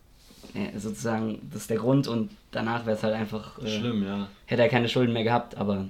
[0.55, 3.59] äh, sozusagen, das ist der Grund und danach wäre es halt einfach.
[3.59, 4.29] Äh, Schlimm, ja.
[4.47, 5.87] Hätte er keine Schulden mehr gehabt, aber.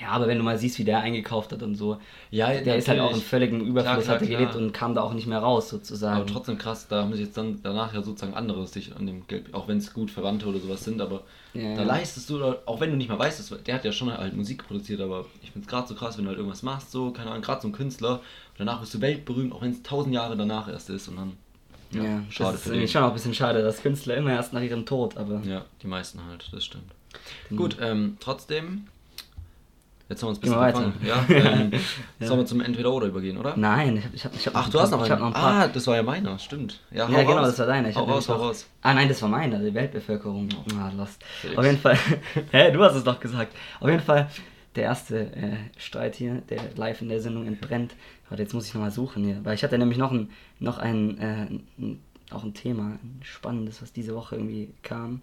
[0.00, 1.98] Ja, aber wenn du mal siehst, wie der eingekauft hat und so,
[2.32, 3.24] Ja, der ist halt auch natürlich.
[3.26, 4.40] völligen Überfluss, klar, hat er klar.
[4.40, 6.16] gelebt und kam da auch nicht mehr raus, sozusagen.
[6.16, 9.24] Aber trotzdem krass, da haben sich jetzt dann danach ja sozusagen andere sich an dem
[9.28, 11.22] Geld, auch wenn es gut Verwandte oder sowas sind, aber
[11.54, 14.34] Ja, da leistest du, auch wenn du nicht mal weißt, der hat ja schon halt
[14.34, 17.12] Musik produziert, aber ich finde es gerade so krass, wenn du halt irgendwas machst, so,
[17.12, 20.12] keine Ahnung, gerade so ein Künstler, und danach bist du weltberühmt, auch wenn es tausend
[20.12, 21.32] Jahre danach erst ist und dann,
[22.02, 22.88] Ja, schade das ist für den.
[22.88, 25.86] schon auch ein bisschen schade, dass Künstler immer erst nach ihrem Tod, aber Ja, die
[25.86, 26.84] meisten halt, das stimmt.
[27.50, 27.56] Mhm.
[27.56, 28.86] Gut, ähm, trotzdem,
[30.08, 30.78] jetzt haben wir uns ein bisschen weiter.
[30.78, 30.94] gefangen.
[31.06, 31.70] Ja, ähm,
[32.20, 32.26] Ja.
[32.26, 33.56] Sollen wir zum Entweder-Oder übergehen, oder?
[33.56, 35.18] nein, ich habe ich hab, Ach, du hast noch einen.
[35.20, 35.62] noch ein paar.
[35.64, 36.80] Ah, das war ja meiner, stimmt.
[36.90, 37.48] Ja, ja, genau, raus.
[37.48, 37.88] das war deiner.
[37.90, 38.66] Ich hau raus, hau raus.
[38.82, 40.48] Ah, nein, das war meiner, die Weltbevölkerung.
[40.78, 41.22] Ah, lost.
[41.40, 41.58] Felix.
[41.58, 41.98] Auf jeden Fall.
[42.50, 43.54] Hä, du hast es doch gesagt.
[43.80, 44.28] Auf jeden Fall,
[44.76, 47.94] der erste äh, Streit hier, der live in der Sendung entbrennt.
[48.28, 49.40] Warte, jetzt muss ich nochmal suchen hier.
[49.44, 51.46] Weil ich hatte nämlich noch ein, noch ein, äh,
[51.78, 55.20] ein auch ein Thema, ein spannendes, was diese Woche irgendwie kam.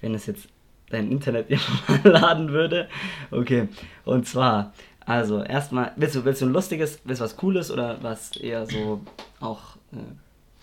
[0.00, 0.48] Wenn es jetzt
[0.90, 1.50] dein Internet
[1.88, 2.88] mal laden würde.
[3.30, 3.68] Okay.
[4.04, 4.72] Und zwar,
[5.04, 8.66] also erstmal, willst du, willst du ein lustiges, willst du was Cooles oder was eher
[8.66, 9.00] so
[9.40, 9.96] auch äh,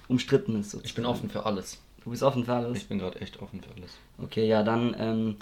[0.07, 0.67] umstrittenes?
[0.67, 1.05] Ich bin sozusagen?
[1.05, 1.81] offen für alles.
[2.03, 2.77] Du bist offen für alles?
[2.77, 3.97] Ich bin gerade echt offen für alles.
[4.17, 5.35] Okay, ja, dann, ähm,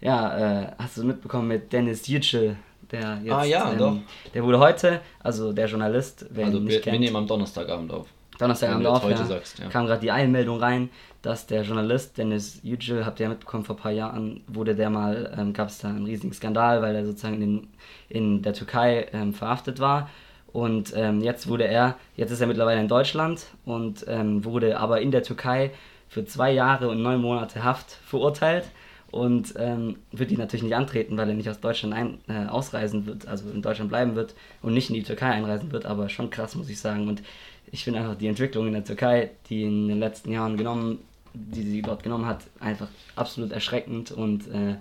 [0.00, 2.56] ja, äh, hast du mitbekommen mit Dennis Yücel,
[2.90, 3.96] der jetzt, Ah, ja, ähm, doch.
[4.32, 7.26] der wurde heute, also der Journalist, wer also ihn wir, nicht wir kennt, nehmen am
[7.26, 8.06] Donnerstagabend auf.
[8.38, 9.68] Donnerstagabend auf, heute ja, sagst, ja.
[9.68, 10.90] kam gerade die Einmeldung rein,
[11.22, 14.90] dass der Journalist Dennis Yücel, habt ihr ja mitbekommen, vor ein paar Jahren wurde der
[14.90, 17.68] mal, ähm, gab es da einen riesigen Skandal, weil er sozusagen in,
[18.08, 20.08] in der Türkei ähm, verhaftet war.
[20.52, 25.00] Und ähm, jetzt wurde er, jetzt ist er mittlerweile in Deutschland und ähm, wurde aber
[25.00, 25.72] in der Türkei
[26.08, 28.64] für zwei Jahre und neun Monate Haft verurteilt
[29.10, 33.06] und ähm, wird die natürlich nicht antreten, weil er nicht aus Deutschland ein, äh, ausreisen
[33.06, 36.30] wird, also in Deutschland bleiben wird und nicht in die Türkei einreisen wird, aber schon
[36.30, 37.08] krass, muss ich sagen.
[37.08, 37.22] Und
[37.70, 40.98] ich finde einfach die Entwicklung in der Türkei, die in den letzten Jahren genommen,
[41.34, 44.76] die sie dort genommen hat, einfach absolut erschreckend und äh,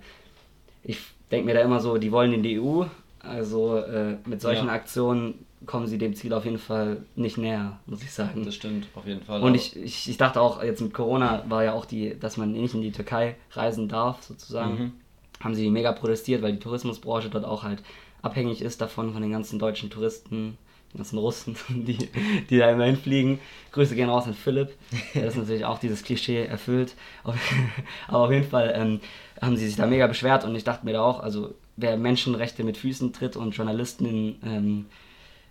[0.83, 0.99] ich
[1.31, 2.83] denke mir da immer so, die wollen in die EU,
[3.19, 4.73] also äh, mit solchen Ja.
[4.73, 8.43] Aktionen kommen sie dem Ziel auf jeden Fall nicht näher, muss ich sagen.
[8.45, 9.41] Das stimmt, auf jeden Fall.
[9.41, 12.53] Und ich, ich, ich dachte auch, jetzt mit Corona war ja auch die, dass man
[12.53, 14.79] nicht in die Türkei reisen darf, sozusagen.
[14.79, 14.91] Mhm.
[15.41, 17.83] Haben sie mega protestiert, weil die Tourismusbranche dort auch halt
[18.21, 20.57] abhängig ist davon, von den ganzen deutschen Touristen,
[20.93, 22.09] den ganzen Russen, die,
[22.49, 23.39] die da immer hinfliegen.
[23.73, 24.73] Grüße gehen raus an Philipp,
[25.13, 26.95] der das natürlich auch dieses Klischee erfüllt.
[28.07, 29.01] Aber auf jeden Fall ähm,
[29.41, 32.63] haben sie sich da mega beschwert und ich dachte mir da auch, also wer Menschenrechte
[32.63, 34.85] mit Füßen tritt und Journalisten in, ähm,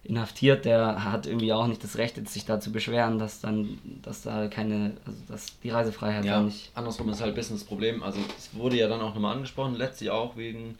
[0.08, 3.78] inhaftiert, der hat irgendwie auch nicht das Recht, jetzt sich da zu beschweren, dass dann,
[4.02, 6.70] dass da keine, also dass die Reisefreiheit Ja, nicht.
[6.74, 8.02] andersrum ist halt ein bisschen das Problem.
[8.02, 10.76] Also es wurde ja dann auch nochmal angesprochen, letztlich auch wegen,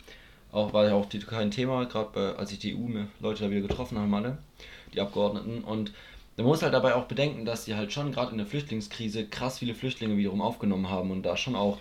[0.52, 3.66] auch war ja auch die Türkei ein Thema, gerade als ich die EU-Leute da wieder
[3.66, 4.38] getroffen haben, alle,
[4.94, 5.64] die Abgeordneten.
[5.64, 5.92] Und
[6.36, 9.58] man muss halt dabei auch bedenken, dass die halt schon gerade in der Flüchtlingskrise krass
[9.58, 11.78] viele Flüchtlinge wiederum aufgenommen haben und da schon auch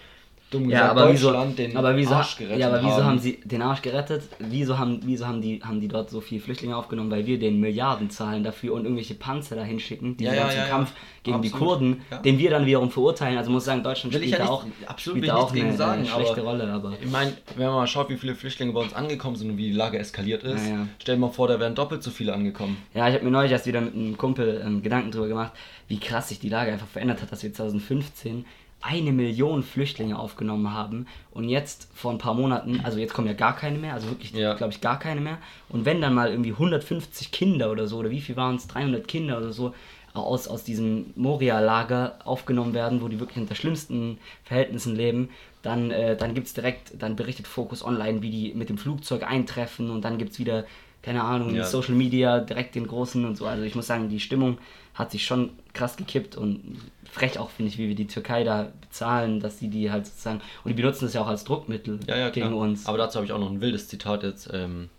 [0.51, 3.03] dumm Ja, gesagt aber wieso, Deutschland den aber wieso, Arsch gerettet ja, aber wieso haben.
[3.05, 3.19] haben.
[3.19, 4.23] sie den Arsch gerettet?
[4.39, 7.09] Wieso haben, wieso haben die, haben die dort so viele Flüchtlinge aufgenommen?
[7.11, 10.49] Weil wir den Milliarden zahlen dafür und irgendwelche Panzer dahin schicken, die Ja, ja, dann
[10.51, 10.69] zum ja, ja.
[10.69, 10.91] Kampf
[11.23, 11.67] gegen die Absolut.
[11.69, 12.17] Kurden, Ja.
[12.19, 13.37] den wir dann wiederum verurteilen.
[13.37, 15.75] Also muss ich sagen, Deutschland Will ich spielt ja da auch, absolut spielt auch eine,
[15.75, 16.67] sagen, eine schlechte aber- Rolle.
[16.71, 19.57] Aber Ich meine, wenn man mal schaut, wie viele Flüchtlinge bei uns angekommen sind und
[19.57, 20.87] wie die Lage eskaliert ist, Ja, ja.
[20.99, 22.77] stell dir mal vor, da wären doppelt so viele angekommen.
[22.93, 25.53] Ja, ich habe mir neulich erst wieder mit einem Kumpel ähm, Gedanken drüber gemacht,
[25.87, 28.45] wie krass sich die Lage einfach verändert hat, dass wir 2015
[28.87, 33.33] eine Million Flüchtlinge aufgenommen haben und jetzt vor ein paar Monaten, also jetzt kommen ja
[33.33, 34.53] gar keine mehr, also wirklich, Ja.
[34.53, 35.39] glaube ich, gar keine mehr.
[35.69, 39.07] Und wenn dann mal irgendwie 150 Kinder oder so, oder wie viel waren es, 300
[39.07, 39.73] Kinder oder so,
[40.13, 45.29] aus, aus diesem Moria-Lager aufgenommen werden, wo die wirklich unter schlimmsten Verhältnissen leben,
[45.61, 49.23] dann, äh, dann gibt es direkt, dann berichtet Focus Online, wie die mit dem Flugzeug
[49.29, 50.65] eintreffen und dann gibt es wieder,
[51.01, 51.63] keine Ahnung, Ja.
[51.65, 53.45] Social Media direkt den großen und so.
[53.45, 54.57] Also ich muss sagen, die Stimmung
[54.95, 56.77] hat sich schon krass gekippt und
[57.11, 60.41] frech auch, finde ich, wie wir die Türkei da bezahlen, dass sie die halt sozusagen,
[60.63, 62.59] und die benutzen das ja auch als Druckmittel Ja, ja, gegen klar.
[62.59, 62.85] uns.
[62.87, 64.89] Aber dazu habe ich auch noch ein wildes Zitat jetzt, ähm,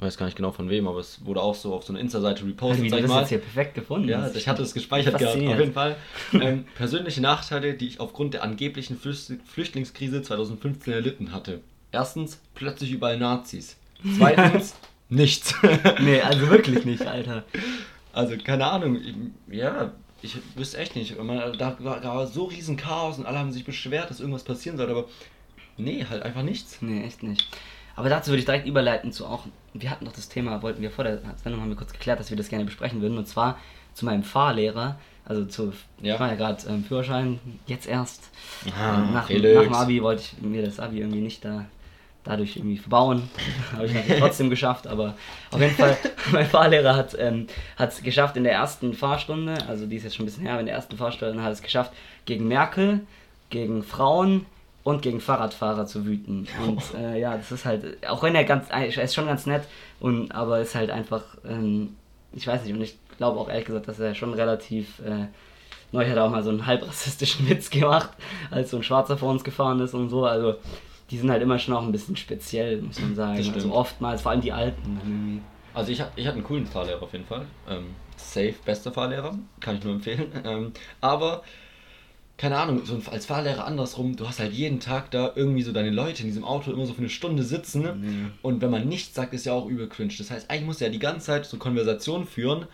[0.00, 2.36] weiß gar nicht genau von wem, aber es wurde auch so auf so einer Insta-Seite
[2.42, 3.20] also, repostet, wie sag ich das mal.
[3.20, 5.96] jetzt hier perfekt gefunden Ja, ich hatte es gespeichert gehabt, auf jeden Fall.
[6.32, 11.60] Ähm, persönliche Nachteile, die ich aufgrund der angeblichen Flücht- Flüchtlingskrise 2015 erlitten hatte.
[11.90, 13.76] Erstens, plötzlich überall Nazis.
[14.16, 14.76] Zweitens,
[15.08, 15.54] nichts.
[16.00, 17.44] Nee, also wirklich nicht, Alter.
[18.12, 19.14] Also, keine Ahnung, ich,
[19.56, 19.92] ja,
[20.22, 21.16] ich wüsste echt nicht.
[21.22, 24.44] Man, da war, da war so riesen Chaos und alle haben sich beschwert, dass irgendwas
[24.44, 25.04] passieren sollte, aber
[25.76, 26.78] nee, halt einfach nichts.
[26.80, 27.46] Nee, echt nicht.
[27.94, 29.44] Aber dazu würde ich direkt überleiten zu auch,
[29.74, 32.30] wir hatten doch das Thema, wollten wir vor der Sendung, haben wir kurz geklärt, dass
[32.30, 33.58] wir das gerne besprechen würden, und zwar
[33.94, 36.14] zu meinem Fahrlehrer, also zu, Ja.
[36.14, 38.30] ich war ja gerade ähm, Führerschein, jetzt erst.
[38.76, 41.66] Ah, Ähm, nach, nach dem Abi wollte ich mir das Abi irgendwie nicht da
[42.24, 43.28] dadurch irgendwie verbauen.
[43.72, 45.14] Habe ich natürlich trotzdem geschafft, aber
[45.50, 45.96] auf jeden Fall,
[46.32, 47.46] mein Fahrlehrer hat ähm,
[47.78, 50.60] es geschafft in der ersten Fahrstunde, also die ist jetzt schon ein bisschen her, aber
[50.60, 51.92] in der ersten Fahrstunde hat es geschafft,
[52.26, 53.00] gegen Merkel,
[53.50, 54.46] gegen Frauen
[54.84, 56.46] und gegen Fahrradfahrer zu wüten.
[56.66, 59.62] Und äh, ja, das ist halt, auch wenn er ganz, er ist schon ganz nett,
[60.00, 61.96] und, aber ist halt einfach, ähm,
[62.32, 65.26] ich weiß nicht, und ich glaube auch ehrlich gesagt, dass er schon relativ, äh,
[65.92, 68.10] neulich hat er auch mal so einen halb rassistischen Witz gemacht,
[68.50, 70.56] als so ein Schwarzer vor uns gefahren ist und so, also
[71.10, 73.52] die sind halt immer schon auch ein bisschen speziell, muss man sagen.
[73.54, 74.98] Also oftmals, vor allem die Alten.
[75.02, 75.40] Irgendwie.
[75.74, 77.46] Also ich, ich hatte einen coolen Fahrlehrer auf jeden Fall.
[77.68, 80.26] Ähm, safe, bester Fahrlehrer, kann ich nur empfehlen.
[80.44, 81.42] Ähm, aber,
[82.36, 85.90] keine Ahnung, so als Fahrlehrer andersrum, du hast halt jeden Tag da irgendwie so deine
[85.90, 87.82] Leute in diesem Auto immer so für eine Stunde sitzen.
[87.82, 88.32] ne?
[88.42, 90.12] Und wenn man nichts sagt, ist ja auch übel cringe.
[90.18, 92.66] Das heißt, eigentlich muss er ja die ganze Zeit so Konversationen führen.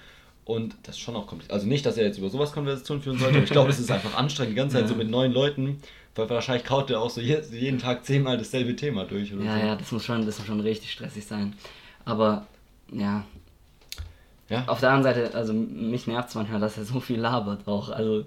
[0.44, 1.55] Und das ist schon auch kompliziert.
[1.55, 3.90] Also nicht, dass er jetzt über sowas Konversation führen sollte, aber ich glaube, es ist
[3.90, 5.79] einfach anstrengend, die ganze Zeit so mit neuen Leuten.
[6.16, 9.59] Weil wahrscheinlich kaut er auch so je- jeden Tag zehnmal dasselbe Thema durch oder Ja,
[9.61, 9.66] so.
[9.66, 11.55] ja, das muss, schon, das muss schon richtig stressig sein.
[12.05, 12.46] Aber,
[12.92, 13.24] ja,
[14.48, 14.64] Ja.
[14.66, 17.88] auf der anderen Seite, also mich nervt es manchmal, dass er so viel labert auch.
[17.88, 18.24] Also,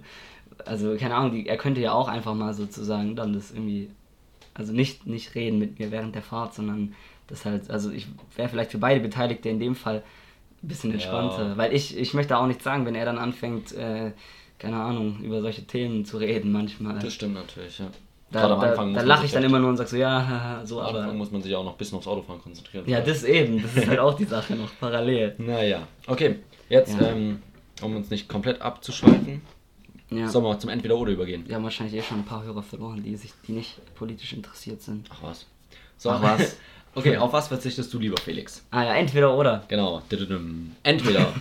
[0.66, 3.90] also keine Ahnung, die, er könnte ja auch einfach mal sozusagen dann das irgendwie,
[4.54, 6.94] also nicht, nicht reden mit mir während der Fahrt, sondern
[7.28, 10.04] das halt, also ich wäre vielleicht für beide Beteiligte in dem Fall
[10.64, 11.50] ein bisschen entspannter.
[11.50, 11.58] Ja.
[11.58, 14.12] Weil ich, ich möchte auch nicht sagen, wenn er dann anfängt, äh,
[14.60, 17.00] keine Ahnung, über solche Themen zu reden manchmal.
[17.00, 17.88] Das stimmt natürlich, ja.
[18.30, 19.88] Da, Gerade am da, Anfang da man lache ich dann echt- immer nur und sag
[19.88, 21.00] so, ja, haha, so, Am aber.
[21.02, 22.84] Anfang muss man sich auch noch ein bisschen aufs Autofahren konzentrieren.
[22.88, 25.36] Ja, das eben, das ist halt auch die Sache noch parallel.
[25.40, 26.40] Naja, okay.
[26.70, 27.08] Jetzt, Ja.
[27.12, 27.42] ähm,
[27.82, 29.42] um uns nicht komplett abzuschweifen,
[30.10, 30.28] Ja.
[30.28, 31.46] sollen wir zum Entweder-Oder übergehen.
[31.48, 34.82] Wir haben wahrscheinlich eh schon ein paar Hörer verloren, die sich, die nicht politisch interessiert
[34.82, 35.08] sind.
[35.14, 35.46] Ach was.
[35.98, 36.58] So, Ach was.
[36.96, 38.66] okay, auf was verzichtest du lieber, Felix?
[38.72, 39.64] Ah ja, entweder oder.
[39.70, 40.02] Genau.
[40.84, 41.32] Entweder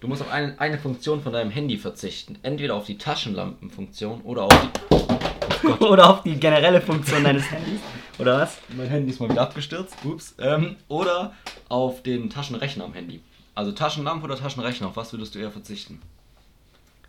[0.00, 2.38] du musst auf eine, eine Funktion von deinem Handy verzichten.
[2.42, 5.68] Entweder auf die Taschenlampenfunktion oder auf die.
[5.84, 7.80] oder auf die generelle Funktion deines Handys.
[8.18, 8.58] Oder was?
[8.76, 9.96] Mein Handy ist mal wieder abgestürzt.
[10.04, 10.34] Ups.
[10.38, 11.34] Ähm, oder
[11.68, 13.20] auf den Taschenrechner am Handy.
[13.54, 16.00] Also Taschenlampe oder Taschenrechner, auf was würdest du eher verzichten?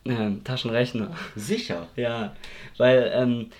[0.06, 1.12] Ähm, Taschenrechner.
[1.36, 1.88] Sicher.
[1.96, 2.36] Ja,
[2.78, 3.52] weil, ähm,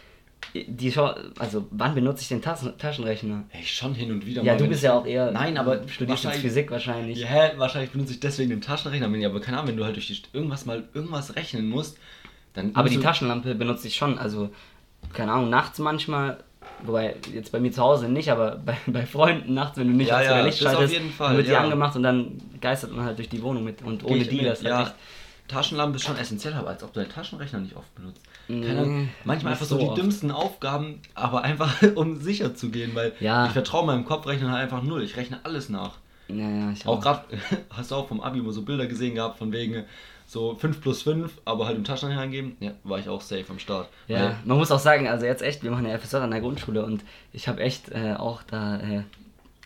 [0.56, 3.44] die Schau also wann benutze ich den Taschen Taschenrechner?
[3.52, 5.32] Ey, schon hin und wieder Ja, mal, du wenn bist ich- ja auch eher.
[5.32, 7.20] Nein, aber studierst jetzt Physik wahrscheinlich.
[7.20, 9.06] Ja, hä, wahrscheinlich benutze ich deswegen den Taschenrechner.
[9.06, 11.98] am Handy, Aber keine Ahnung, wenn du halt durch die, irgendwas mal irgendwas rechnen musst,
[12.54, 12.72] dann.
[12.76, 14.50] Aber die Taschenlampe benutze ich schon, also
[15.14, 16.44] keine Ahnung, nachts manchmal,
[16.84, 20.10] wobei jetzt bei mir zu Hause nicht, aber bei, bei Freunden nachts, wenn du nicht
[20.10, 21.62] Ja, ja, Licht schaltest, jeden Fall, wird die ja.
[21.62, 24.60] angemacht und dann geistert man halt durch die Wohnung mit und ohne ich die das
[24.64, 24.82] halt ja.
[24.84, 24.96] echt.
[25.50, 28.22] Taschenlampe ist schon essentiell, aber als ob du deinen Taschenrechner nicht oft benutzt.
[28.48, 29.98] Keine Nee, Ahnung, manchmal einfach so so die oft.
[29.98, 33.48] dümmsten Aufgaben, aber einfach um sicher zu gehen, weil Ja.
[33.48, 35.04] ich vertraue meinem Kopfrechner halt einfach null.
[35.04, 35.98] Ich rechne alles nach.
[36.30, 37.24] Ja, ja, ich Auch gerade,
[37.72, 39.84] hast du auch vom Abi immer so Bilder gesehen gehabt, von wegen
[40.28, 42.56] so 5 plus 5, aber halt im Taschenrechner eingeben?
[42.60, 43.90] Ja, war ich auch safe am Start.
[44.08, 46.86] Ja, man muss auch sagen, also jetzt echt, wir machen ja FSJ an der Grundschule
[46.86, 49.02] und ich habe echt äh, auch da äh,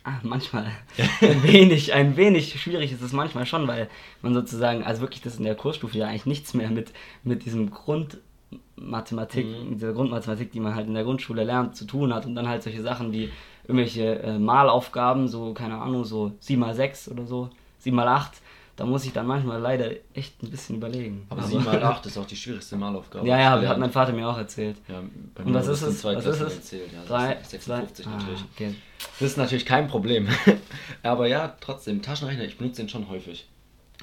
[0.03, 0.65] ah, manchmal
[1.21, 3.89] ein wenig, ein wenig schwierig ist es manchmal schon, weil
[4.21, 6.91] man sozusagen, also wirklich das in der Kursstufe ja eigentlich nichts mehr mit,
[7.23, 9.69] mit diesem Grundmathematik, Mhm.
[9.69, 12.47] mit dieser Grundmathematik, die man halt in der Grundschule lernt, zu tun hat und dann
[12.47, 13.29] halt solche Sachen wie
[13.67, 18.33] irgendwelche äh, Malaufgaben, so, keine Ahnung, so 7 mal 6 oder so, 7 mal 8,
[18.75, 21.25] da muss ich dann manchmal leider echt ein bisschen überlegen.
[21.29, 23.27] Aber 7 mal 8 ist auch die schwierigste Malaufgabe.
[23.27, 23.69] Ja, ja, gelernt.
[23.69, 24.77] hat mein Vater mir auch erzählt.
[24.87, 25.01] Ja,
[25.35, 26.03] bei Und mir was wurde ist es?
[26.03, 26.55] Was ist es?
[26.55, 26.91] erzählt.
[26.91, 28.39] Ja, das Drei, ist 56 zwei- natürlich.
[28.41, 28.75] Ah, okay.
[29.19, 30.27] Das ist natürlich kein Problem.
[31.03, 33.47] Aber ja, trotzdem, Taschenrechner, ich benutze den schon häufig.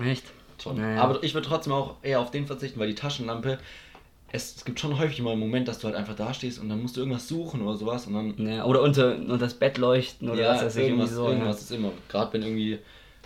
[0.00, 0.24] Echt?
[0.62, 0.76] Schon.
[0.76, 1.02] Naja.
[1.02, 3.59] Aber ich würde trotzdem auch eher auf den verzichten, weil die Taschenlampe,
[4.30, 6.68] es, es gibt schon häufig mal einen Moment, dass du halt einfach da stehst und
[6.68, 8.46] dann musst du irgendwas suchen oder sowas und dann.
[8.46, 11.26] Ja, oder unter, unter das Bett leuchten oder ja, was weiß ich, irgendwas, so.
[11.28, 11.62] irgendwas ja.
[11.62, 11.90] ist immer.
[12.09, 12.78] Gerade wenn irgendwie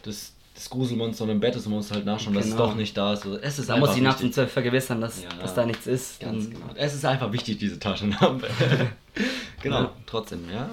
[0.02, 2.66] das, das Gruselmonster im Bett ist und man muss halt nachschauen, dass es Genau.
[2.68, 3.24] doch nicht da ist.
[3.24, 4.34] Also es ist Da einfach muss ich nachts um wichtig.
[4.34, 5.28] 12 vergewissern, dass, Ja.
[5.40, 6.20] dass da nichts ist.
[6.20, 6.66] Ganz Und- genau.
[6.76, 8.46] Es ist einfach wichtig, diese Taschenlampe.
[9.62, 9.92] genau, Ja.
[10.06, 10.68] trotzdem, ja.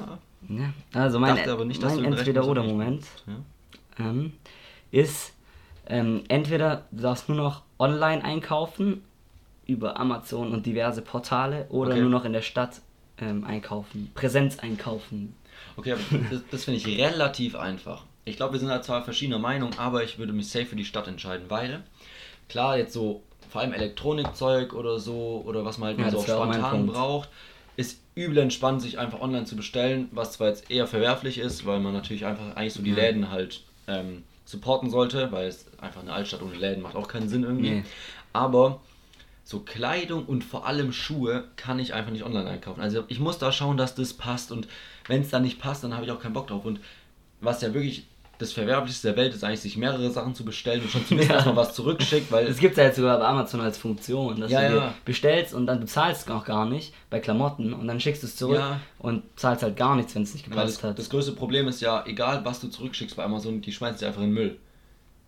[0.50, 1.36] Ja, also mein,
[1.68, 4.06] nicht, mein Entweder-Oder-Moment ja.
[4.06, 4.34] ähm,
[4.92, 5.34] ist,
[5.88, 9.04] ähm, entweder du darfst nur noch online einkaufen,
[9.68, 12.02] über Amazon und diverse Portale, oder Okay.
[12.02, 12.82] nur noch in der Stadt
[13.20, 15.36] ähm, einkaufen, Präsenz einkaufen.
[15.78, 15.96] Okay,
[16.30, 18.04] das, das finde ich relativ einfach.
[18.26, 20.86] Ich glaube, wir sind da zwar verschiedener Meinung, aber ich würde mich safe für die
[20.86, 21.84] Stadt entscheiden, weil
[22.50, 26.86] klar, jetzt so vor allem Elektronikzeug oder so oder was man halt Ja, so spontan
[26.86, 27.30] braucht,
[27.78, 31.80] ist übel entspannt, sich einfach online zu bestellen, was zwar jetzt eher verwerflich ist, weil
[31.80, 32.98] man natürlich einfach eigentlich so die Ja.
[32.98, 37.30] Läden halt ähm, supporten sollte, weil es einfach eine Altstadt ohne Läden macht auch keinen
[37.30, 37.72] Sinn irgendwie.
[37.72, 37.84] Nee.
[38.34, 38.82] Aber
[39.44, 42.82] so Kleidung und vor allem Schuhe kann ich einfach nicht online einkaufen.
[42.82, 44.68] Also ich muss da schauen, dass das passt und
[45.08, 46.64] wenn es dann nicht passt, dann habe ich auch keinen Bock drauf.
[46.64, 46.80] Und
[47.42, 48.06] was ja wirklich
[48.42, 51.30] das Verwerflichste der Welt ist, eigentlich sich mehrere Sachen zu bestellen und schon zu wissen,
[51.30, 51.38] Ja.
[51.38, 54.52] dass man was zurückschickt, weil Es gibt ja jetzt sogar bei Amazon als Funktion, dass
[54.52, 58.00] Ja, du dir bestellst und dann bezahlst du auch gar nicht bei Klamotten und dann
[58.00, 58.62] schickst du es zurück
[59.00, 61.00] und zahlst halt gar nichts, wenn es nicht gepasst das, hat.
[61.00, 64.22] das größte Problem ist ja, egal was du zurückschickst bei Amazon, die schmeißen sie einfach
[64.22, 64.58] in den Müll.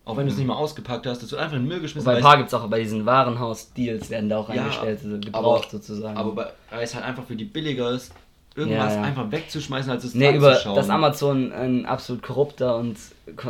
[0.06, 2.04] Auch wenn du es nicht mal ausgepackt hast, das wird einfach in den Müll geschmissen.
[2.04, 4.98] Wobei weil ein paar gibt es auch bei diesen Warenhaus-Deals, werden da auch Ja, eingestellt,
[5.02, 6.16] also aber- gebraucht sozusagen.
[6.18, 8.12] aber bei, weil es halt einfach für die billiger ist,
[8.56, 9.02] irgendwas Ja, ja.
[9.02, 12.96] einfach wegzuschmeißen, als es Nee, über dass Amazon ein absolut korrupter und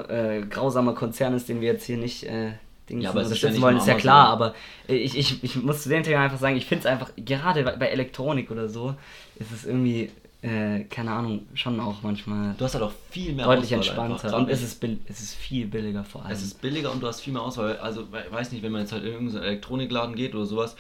[0.09, 2.53] äh, grausamer Konzern ist, den wir jetzt hier nicht äh,
[2.91, 4.55] Ja, aber unterstützen wollen, ist ja klar, aber
[4.89, 7.87] ich, ich, ich muss zu dem Thema einfach sagen, ich finde es einfach, gerade bei,
[7.89, 8.95] Elektronik oder so,
[9.37, 10.11] ist es irgendwie,
[10.43, 14.37] äh, keine Ahnung, schon auch manchmal Du hast halt auch viel mehr deutlich Auswahl entspannter
[14.39, 16.33] und es ist, es ist viel billiger vor allem.
[16.33, 17.77] Es ist billiger und du hast viel mehr Auswahl.
[17.79, 20.77] Also, we- weiß nicht, wenn man jetzt halt in irgendeinen Elektronikladen geht oder sowas,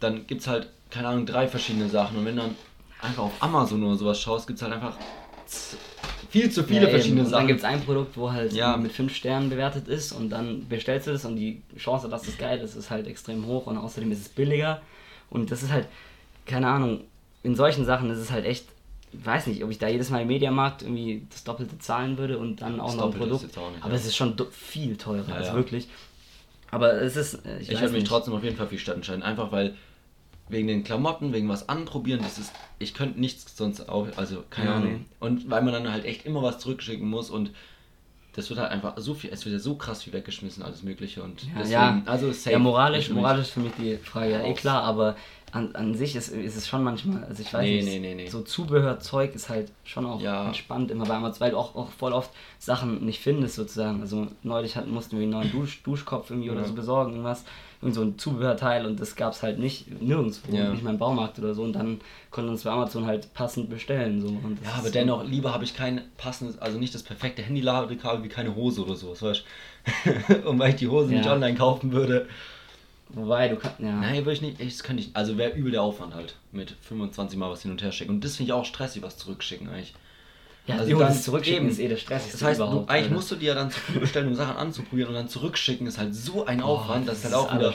[0.00, 2.18] dann gibt es halt, keine Ahnung, drei verschiedene Sachen.
[2.18, 2.54] Und wenn dann
[3.00, 4.96] einfach auf Amazon oder sowas schaust, gibt es halt einfach
[6.30, 7.46] viel zu viele Ja, verschiedene und Dann Sachen.
[7.46, 8.76] gibt es ein Produkt, wo halt Ja.
[8.76, 12.38] mit 5 Sternen bewertet ist und dann bestellst du das und die Chance, dass es
[12.38, 14.80] geil ist, ist halt extrem hoch und außerdem ist es billiger.
[15.30, 15.86] Und das ist halt,
[16.46, 17.00] keine Ahnung,
[17.42, 18.64] in solchen Sachen ist es halt echt,
[19.12, 22.38] ich weiß nicht, ob ich da jedes Mal im Mediamarkt irgendwie das Doppelte zahlen würde
[22.38, 23.56] und dann auch Das noch ein Doppelte Produkt.
[23.56, 23.96] nicht, aber ja.
[23.96, 25.88] es ist schon viel teurer, Ja, also wirklich.
[26.70, 28.08] Aber es ist, äh, ich, ich würde mich nicht.
[28.08, 29.22] trotzdem auf jeden Fall für die Stadt entscheiden.
[29.22, 29.74] Einfach weil
[30.48, 34.70] wegen den Klamotten, wegen was anprobieren, das ist, ich könnte nichts sonst auch, also keine
[34.70, 34.92] Ja, Ahnung.
[34.92, 35.04] nee.
[35.20, 37.50] Und weil man dann halt echt immer was zurückschicken muss und
[38.34, 41.22] das wird halt einfach so viel, es wird ja so krass viel weggeschmissen, alles Mögliche
[41.22, 42.02] und Ja, deswegen, ja.
[42.06, 42.50] also safe.
[42.50, 43.22] Ja, moralisch, für mich.
[43.22, 45.16] moralisch für mich die Frage ja eh klar, aber
[45.52, 48.28] an, an sich ist, ist es schon manchmal, also ich weiß Nee, nicht, nee, nee,
[48.28, 50.46] so Zubehörzeug ist halt schon auch Ja.
[50.46, 54.00] entspannt immer bei Amazon, weil du auch, auch voll oft Sachen nicht findest sozusagen.
[54.00, 57.44] Also neulich hatten, mussten wir einen neuen Dusch, Duschkopf irgendwie oder so besorgen, irgendwas,
[57.84, 60.70] irgend so ein Zubehörteil und das gab es halt nicht nirgendwo, Ja.
[60.70, 63.68] nicht mal im Baumarkt oder so und dann konnten wir uns bei Amazon halt passend
[63.70, 64.20] bestellen.
[64.20, 64.28] So.
[64.64, 68.54] Ja, aber dennoch, lieber habe ich kein passendes, also nicht das perfekte Handyladekabel wie keine
[68.56, 69.44] Hose oder sowas, weißt
[70.42, 70.48] du?
[70.48, 71.32] Und weil ich die Hose nicht Ja.
[71.34, 72.26] online kaufen würde.
[73.10, 73.92] Wobei, du kannst, ja.
[73.92, 76.74] Nein, würde ich nicht, ich- das könnte ich, also wäre übel der Aufwand halt, mit
[76.80, 78.10] 25 Mal was hin und her schicken.
[78.12, 79.94] Und das finde ich auch stressig, was zurückschicken eigentlich.
[80.66, 81.70] Ja, also dann das Zurückschicken eben.
[81.70, 84.00] ist eh der stressigste Das heißt, du, eigentlich musst du dir ja dann zu viel
[84.00, 87.34] bestellen, um Sachen anzuprobieren und dann zurückschicken, ist halt so ein Aufwand, das ist halt
[87.34, 87.74] das auch wieder...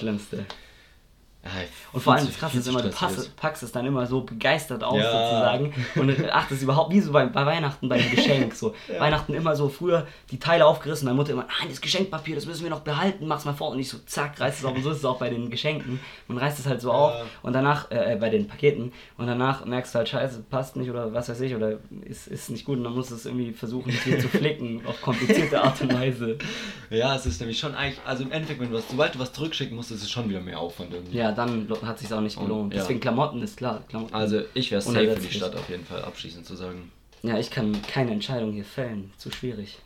[1.42, 1.52] Ja,
[1.94, 3.36] Und vor allem das Krasse ist immer, du ist.
[3.38, 5.12] packst es dann immer so begeistert aus Ja.
[5.12, 8.54] sozusagen und achtest überhaupt, wie so bei, bei Weihnachten beim Geschenk.
[8.54, 8.76] So.
[9.00, 12.64] Weihnachten immer so früher die Teile aufgerissen, meine Mutter immer, nein, das Geschenkpapier, das müssen
[12.64, 13.70] wir noch behalten, mach's mal vor.
[13.70, 14.76] Und ich so, zack, reißt es auf.
[14.76, 16.02] Und so ist es auch bei den Geschenken.
[16.28, 19.94] Man reißt es halt so auf und danach, äh, bei den Paketen, und danach merkst
[19.96, 22.84] du halt, scheiße, passt nicht oder was weiß ich, oder ist, ist nicht gut und
[22.84, 26.38] dann musst du es irgendwie versuchen, das wieder zu flicken, auf komplizierte Art und Weise.
[26.92, 29.32] Ja, es ist nämlich schon eigentlich, also im Endeffekt, wenn du was, sobald du was
[29.32, 31.18] zurückschicken musst, ist es schon wieder mehr Aufwand irgendwie.
[31.18, 32.74] Ja, dann hat sich auch nicht Und, gelohnt.
[32.74, 32.80] ja.
[32.82, 33.84] Deswegen Klamotten ist klar.
[33.90, 34.14] Klamotten.
[34.14, 35.34] Also ich wäre safe für die.
[35.34, 36.92] Stadt auf jeden Fall, abschließend zu sagen.
[37.24, 39.12] Ja, ich kann keine Entscheidung hier fällen.
[39.18, 39.78] Zu schwierig.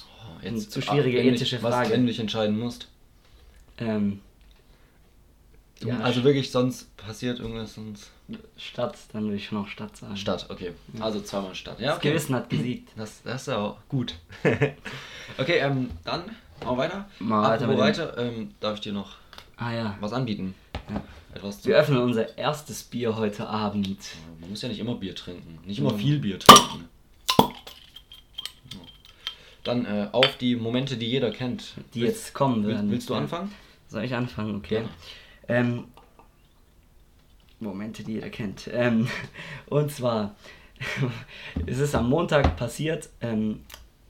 [0.00, 1.90] Oh, jetzt zu schwierige ah, wenn ethische ich, was, Frage.
[1.90, 2.88] wenn du dich entscheiden musst.
[3.78, 4.20] Ähm,
[5.84, 8.10] Ja, also wirklich, sonst passiert irgendwas, sonst.
[8.56, 10.16] Stadt, dann würde ich schon auch Stadt sagen.
[10.16, 10.72] Stadt, okay.
[11.00, 11.78] Also zweimal Stadt.
[11.78, 12.08] Ja, Das okay.
[12.10, 12.88] Gewissen hat gesiegt.
[12.96, 14.14] Das, das ist ja auch gut.
[15.38, 17.08] okay, ähm, dann machen wir weiter.
[17.20, 19.16] Mal weiter mit dem- weiter, ähm, darf ich dir noch
[19.56, 19.96] Ah ja.
[20.00, 20.54] was anbieten?
[20.90, 21.02] Ja.
[21.34, 21.68] Etwas zu.
[21.68, 23.98] Wir öffnen unser erstes Bier heute Abend.
[24.40, 25.58] Man muss ja nicht immer Bier trinken.
[25.66, 25.96] Nicht immer Ja.
[25.98, 26.88] viel Bier trinken.
[29.64, 31.74] Dann äh, auf die Momente, die jeder kennt.
[31.94, 32.90] Die Willst- jetzt kommen werden.
[32.90, 33.20] willst du Ja.
[33.20, 33.52] anfangen?
[33.88, 34.56] Soll ich anfangen?
[34.56, 34.82] Okay.
[34.82, 34.88] Ja.
[35.48, 35.84] Ähm,
[37.58, 38.68] Momente, die jeder kennt.
[38.72, 39.08] Ähm,
[39.66, 40.36] und zwar,
[41.66, 43.62] es ist am Montag passiert, ähm,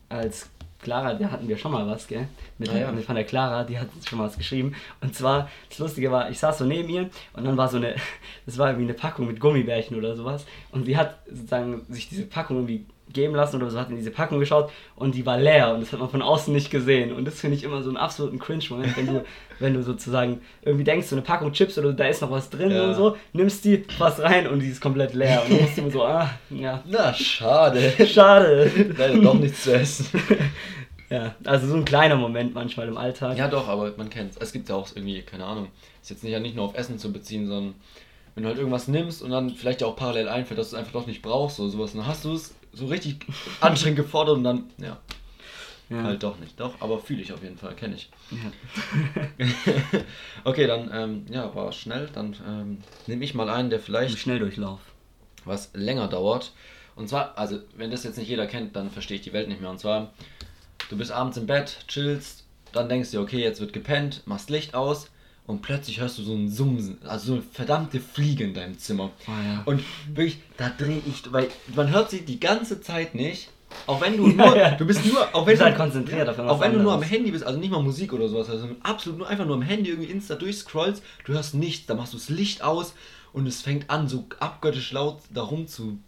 [0.08, 0.50] als
[0.86, 2.28] Clara, da hatten wir schon mal was, gell?
[2.58, 2.92] Mit Ah, ja.
[2.92, 4.72] mit- von der Clara, die hat schon mal was geschrieben.
[5.00, 7.96] Und zwar, das Lustige war, ich saß so neben ihr und dann war so eine,
[8.46, 10.46] das war irgendwie eine Packung mit Gummibärchen oder sowas.
[10.70, 14.10] Und sie hat sozusagen sich diese Packung irgendwie geben lassen oder so, hat in diese
[14.10, 17.12] Packung geschaut und die war leer und das hat man von außen nicht gesehen.
[17.12, 19.24] Und das finde ich immer so einen absoluten Cringe-Moment, wenn du,
[19.60, 22.72] wenn du sozusagen irgendwie denkst, so eine Packung Chips oder da ist noch was drin
[22.72, 22.82] Ja.
[22.88, 25.40] und so, nimmst die, passt rein und die ist komplett leer.
[25.44, 27.92] Und dann musst du immer so, ah, ja, Na, schade.
[28.06, 28.70] schade.
[28.98, 30.06] Leider doch nichts zu essen.
[31.10, 33.36] Ja, also so ein kleiner Moment manchmal im Alltag.
[33.38, 34.36] Ja, doch, aber man kennt es.
[34.38, 35.68] Es gibt ja auch irgendwie, keine Ahnung,
[36.02, 37.74] ist jetzt nicht, ja nicht nur auf Essen zu beziehen, sondern
[38.34, 40.78] wenn du halt irgendwas nimmst und dann vielleicht ja auch parallel einfällt, dass du es
[40.80, 43.24] einfach doch nicht brauchst oder sowas, dann hast du es so richtig
[43.60, 44.98] anstrengend gefordert und dann, ja,
[45.88, 46.02] Ja.
[46.02, 46.58] halt doch nicht.
[46.58, 48.10] Doch, aber fühle ich auf jeden Fall, kenne ich.
[48.32, 49.46] Ja.
[50.44, 52.08] okay, dann, ähm, ja, war schnell.
[52.12, 54.80] Dann ähm, nehme ich mal einen, der Im vielleicht Schnelldurchlauf.
[55.44, 56.52] was länger dauert.
[56.96, 59.60] Und zwar, also, wenn das jetzt nicht jeder kennt, dann verstehe ich die Welt nicht
[59.60, 59.70] mehr.
[59.70, 60.12] Und zwar,
[60.90, 64.74] du bist abends im Bett, chillst, dann denkst du, okay, jetzt wird gepennt, machst Licht
[64.74, 65.08] aus
[65.46, 69.10] und plötzlich hörst du so ein Summen, also so eine verdammte Fliege in deinem Zimmer.
[69.26, 69.62] Oh ja.
[69.64, 73.48] Und wirklich, da drehe ich, weil man hört sie die ganze Zeit nicht.
[73.86, 74.70] Auch wenn du nur, Ja, ja.
[74.72, 77.02] du bist nur, auch wenn du, halt konzentriert auf auch wenn du nur am.
[77.02, 79.90] Handy bist, also nicht mal Musik oder sowas, also absolut nur einfach nur am Handy
[79.90, 82.94] irgendwie Insta durchscrollst, du hörst nichts, dann machst du das Licht aus
[83.32, 85.98] und es fängt an, so abgöttisch laut darum zu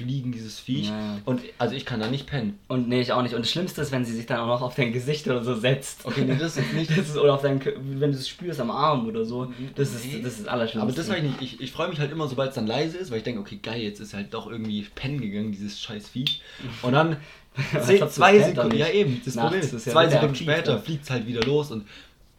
[0.00, 0.88] fliegen, dieses Viech.
[0.88, 1.18] Ja.
[1.24, 2.58] Und also ich kann da nicht pennen.
[2.68, 3.34] Und nee, ich auch nicht.
[3.34, 5.54] Und das Schlimmste ist, wenn sie sich dann auch noch auf dein Gesicht oder so
[5.54, 6.04] setzt.
[6.04, 6.90] Okay, nee, das ist nicht.
[7.00, 9.52] Das ist, oder auf dein, wenn du es spürst am Arm oder so.
[9.74, 10.22] Das ist Nee.
[10.22, 10.82] das, ist Allerschlimmste.
[10.82, 11.40] Aber das war ich nicht.
[11.40, 13.58] Ich, ich freue mich halt immer, sobald es dann leise ist, weil ich denke, okay,
[13.62, 16.42] geil, jetzt ist halt doch irgendwie pennen gegangen, dieses scheiß Viech.
[16.82, 17.16] Und dann
[18.10, 21.42] zwei Sekunden, ja eben, das Nachts Problem ist zwei Sekunden später fliegt es halt wieder
[21.42, 21.86] los und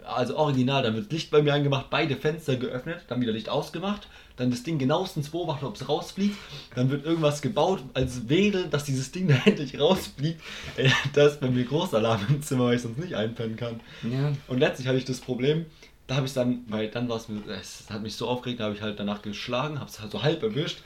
[0.05, 4.07] also original, dann wird Licht bei mir angemacht, beide Fenster geöffnet, dann wieder Licht ausgemacht,
[4.37, 6.35] dann das Ding genauestens beobachtet, ob es rausfliegt,
[6.75, 10.41] dann wird irgendwas gebaut als Wedel, dass dieses Ding da endlich rausfliegt.
[10.77, 13.79] Ey, das ist bei mir Großalarm im Zimmer, weil ich sonst nicht einpennen kann.
[14.03, 14.33] Ja.
[14.47, 15.65] Und letztlich hatte ich das Problem,
[16.07, 18.65] da habe ich dann, weil dann war es mir, es hat mich so aufgeregt, da
[18.65, 20.79] habe ich halt danach geschlagen, habe es halt so halb erwischt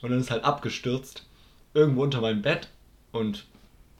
[0.00, 1.22] und dann ist halt abgestürzt,
[1.74, 2.68] irgendwo unter meinem Bett
[3.12, 3.44] und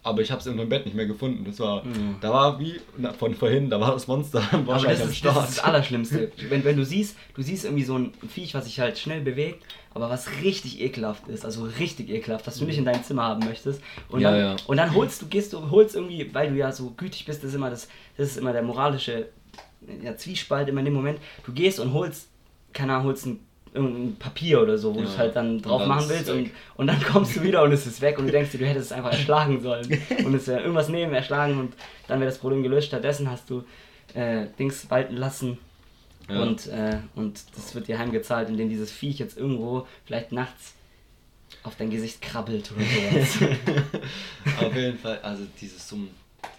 [0.04, 1.44] aber ich habe es unter dem Bett nicht mehr gefunden.
[1.44, 2.16] Das war, Mhm.
[2.20, 5.24] da war wie na, von vorhin, da war das Monster Aber wahrscheinlich das am ist,
[5.24, 5.48] das Start.
[5.48, 6.32] ist das Allerschlimmste.
[6.48, 9.62] wenn, wenn du siehst, du siehst irgendwie so ein Viech, was sich halt schnell bewegt,
[9.94, 13.44] aber was richtig ekelhaft ist, also richtig ekelhaft, was du nicht in deinem Zimmer haben
[13.46, 13.80] möchtest.
[14.08, 14.56] Und, Ja, dann, ja.
[14.66, 17.50] und dann holst du, gehst du, holst irgendwie, weil du ja so gütig bist, das
[17.50, 19.28] ist immer das, das ist immer der moralische
[20.02, 21.18] ja, Zwiespalt immer in dem Moment.
[21.44, 22.28] Du gehst und holst,
[22.72, 23.40] keine Ahnung, holst ein
[23.74, 25.04] irgendein Papier oder so, wo Ja.
[25.06, 27.86] du es halt dann drauf machen willst und, und dann kommst du wieder und es
[27.86, 30.60] ist weg und du denkst dir, du hättest es einfach erschlagen sollen und es wäre
[30.60, 31.72] irgendwas neben erschlagen und
[32.06, 32.88] dann wäre das Problem gelöst.
[32.88, 33.64] Stattdessen hast du
[34.14, 35.58] äh, Dings walten lassen
[36.28, 36.40] Ja.
[36.42, 40.74] und, äh, und das wird dir heimgezahlt, indem dieses Viech jetzt irgendwo vielleicht nachts
[41.64, 43.38] auf dein Gesicht krabbelt oder sowas.
[44.60, 46.10] auf jeden Fall, also dieses Summen,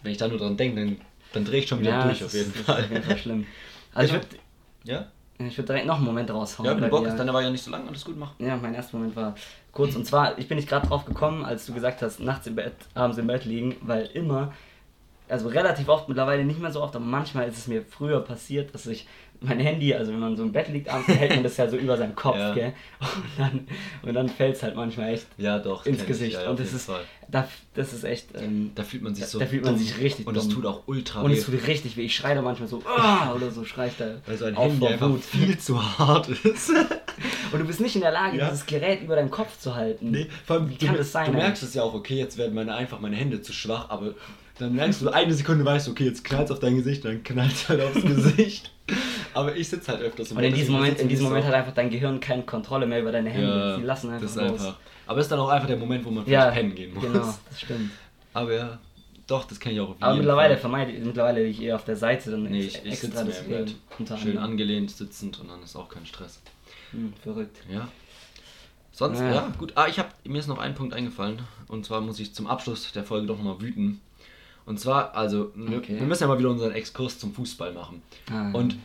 [0.02, 0.98] wenn ich da nur dran denke, dann,
[1.34, 2.80] dann drehe ich schon wieder ja, durch auf jeden ist, Fall.
[2.80, 3.46] ist auf jeden Fall schlimm.
[3.94, 4.32] Also ich Genau.
[4.32, 4.38] würde
[4.92, 5.12] Ja?
[5.40, 6.68] Ich würd direkt noch einen Moment raushauen.
[6.68, 8.32] Ja, wenn du Bock hast, deine war ja nicht so lang, alles gut, mach.
[8.40, 9.36] Ja, mein erster Moment war
[9.72, 9.96] kurz.
[9.96, 12.74] Und zwar, ich bin nicht gerade drauf gekommen, als du gesagt hast, nachts im Bett,
[12.94, 14.54] abends im Bett liegen, weil immer,
[15.28, 18.74] also relativ oft mittlerweile nicht mehr so oft, aber manchmal ist es mir früher passiert,
[18.74, 19.08] dass ich
[19.44, 21.78] mein Handy, also wenn man so im Bett liegt, abends hält man das ja so
[21.78, 22.54] über seinem Kopf, Ja.
[22.54, 22.74] gell?
[23.00, 23.68] Und dann,
[24.04, 25.86] und dann fällt es halt manchmal echt Ja, doch.
[25.86, 26.34] ins ich, Gesicht.
[26.36, 26.90] ja, und auf das ist,
[27.30, 30.28] da, das ist echt, ähm, Da fühlt man sich so da fühlt man sich richtig
[30.28, 31.36] Und es tut auch ultra und weh.
[31.38, 32.04] es tut richtig weh.
[32.04, 34.16] Ich schreie da manchmal so, ah, oder so schrei ich da.
[34.26, 35.24] weil so ein auch Handy einfach Wut.
[35.24, 36.70] viel zu hart ist.
[37.52, 40.10] Und du bist nicht in der Lage, dieses Gerät über deinem Kopf zu halten.
[40.10, 42.38] nee, vor allem, Wie du, kann das sein, du merkst es ja auch, okay, jetzt
[42.38, 44.16] werden meine, einfach meine Hände zu schwach, aber
[44.58, 47.52] dann merkst du, eine Sekunde weißt du, okay, jetzt knallt auf dein Gesicht, dann knallt
[47.52, 48.72] es halt aufs Gesicht.
[49.34, 51.74] Aber ich sitze halt öfters im Und in diesem Moment, in diesem Moment hat einfach
[51.74, 53.48] dein Gehirn keine Kontrolle mehr über deine Hände.
[53.48, 54.52] ja, Sie lassen einfach das ist los.
[54.52, 54.78] einfach.
[55.08, 57.04] Aber es ist dann auch einfach der Moment, wo man Ja, vielleicht pennen gehen muss.
[57.04, 57.20] genau,
[57.50, 57.92] das stimmt.
[58.34, 58.80] Aber ja,
[59.28, 60.62] doch, das kenne ich auch auf Aber jeden mittlerweile Fall.
[60.62, 63.66] vermeide ich, mittlerweile ich eher auf der Seite, dann Nee, ich, ich extra deswegen
[64.08, 64.20] Bett.
[64.20, 66.40] Schön angelehnt, sitzend und dann ist auch kein Stress.
[66.92, 67.58] Hm, verrückt.
[67.70, 67.88] Ja.
[68.92, 69.54] Sonst, ja, Ja.
[69.58, 69.74] gut.
[69.76, 71.40] Ah, ich hab, mir ist noch ein Punkt eingefallen.
[71.68, 74.02] Und zwar muss ich zum Abschluss der Folge doch nochmal wüten.
[74.66, 76.00] Und zwar, also, wir- Okay.
[76.00, 78.02] wir müssen ja mal wieder unseren Exkurs zum Fußball machen.
[78.32, 78.52] Ah.
[78.54, 78.78] Und,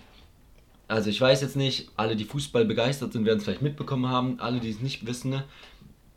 [0.88, 4.40] also ich weiß jetzt nicht, alle, die Fußball begeistert sind, werden es vielleicht mitbekommen haben.
[4.40, 5.44] Alle, die es nicht wissen, ne?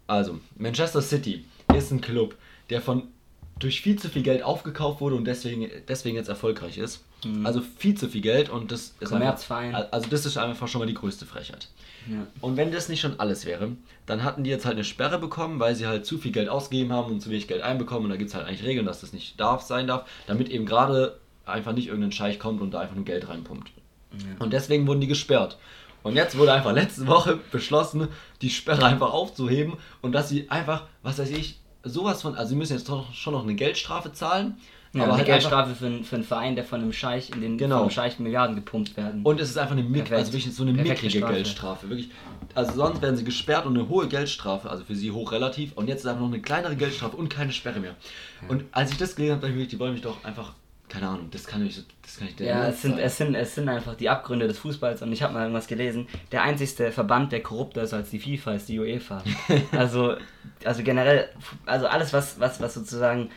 [0.07, 1.45] Also, Manchester City
[1.75, 2.35] ist ein Club,
[2.69, 3.03] der von
[3.59, 7.03] durch viel zu viel Geld aufgekauft wurde und deswegen, deswegen jetzt erfolgreich ist.
[7.43, 9.75] Also viel zu viel Geld und das ist Kommerzverein.
[9.75, 11.67] Einfach, also das ist einfach schon mal die größte Frechheit.
[12.09, 12.25] Ja.
[12.41, 13.73] Und wenn das nicht schon alles wäre,
[14.07, 16.91] dann hatten die jetzt halt eine Sperre bekommen, weil sie halt zu viel Geld ausgegeben
[16.91, 18.05] haben und zu wenig Geld einbekommen.
[18.05, 20.65] Und da gibt es halt eigentlich Regeln, dass das nicht darf, sein darf, damit eben
[20.65, 23.71] gerade einfach nicht irgendein Scheich kommt und da einfach nur Geld reinpumpt.
[24.39, 25.57] Und deswegen wurden die gesperrt.
[26.03, 28.07] Und jetzt wurde einfach letzte Woche beschlossen,
[28.41, 32.55] die Sperre einfach aufzuheben und dass sie einfach, was weiß ich, sowas von, also sie
[32.55, 34.57] müssen jetzt doch schon noch eine Geldstrafe zahlen.
[34.93, 37.39] Ja, aber eine halt Geldstrafe für, einen- für einen Verein, der von einem Scheich, in
[37.39, 37.79] den Genau.
[37.79, 39.21] vom Scheich Milliarden gepumpt werden.
[39.23, 41.33] Und es ist einfach eine, mick, also wirklich so eine mickrige Strafe.
[41.33, 41.89] Geldstrafe.
[41.89, 42.09] Wirklich.
[42.55, 45.71] Also sonst werden sie gesperrt und eine hohe Geldstrafe, also für sie hoch relativ.
[45.77, 47.95] Und jetzt ist einfach noch eine kleinere Geldstrafe und keine Sperre mehr.
[48.49, 50.51] Und als ich das gelesen habe, dachte ich mir, die wollen mich doch einfach,
[50.91, 53.55] keine Ahnung, das kann so- das kann nicht der Ja, es sind, es, sind, es
[53.55, 56.07] sind einfach die Abgründe des Fußballs und ich habe mal irgendwas gelesen.
[56.33, 59.23] Der einzigste Verband, der korrupter ist als die FIFA, ist die UEFA.
[59.71, 60.15] also,
[60.65, 61.29] also generell,
[61.65, 63.29] also alles, was, was, was sozusagen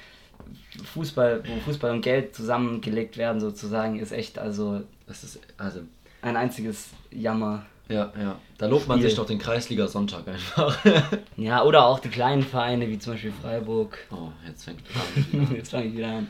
[0.93, 5.81] Fußball, wo Fußball und Geld zusammengelegt werden, sozusagen, ist echt also Das ist, also,
[6.23, 7.67] ein einziges Jammer.
[7.89, 8.37] ja, ja.
[8.59, 9.11] Da lobt man Spiel.
[9.11, 10.77] sich doch den Kreisliga Sonntag einfach.
[11.37, 13.99] Ja, oder auch die kleinen Vereine, wie zum Beispiel Freiburg.
[14.13, 15.55] oh, jetzt fängt es an.
[15.57, 16.29] Jetzt fange ich wieder an.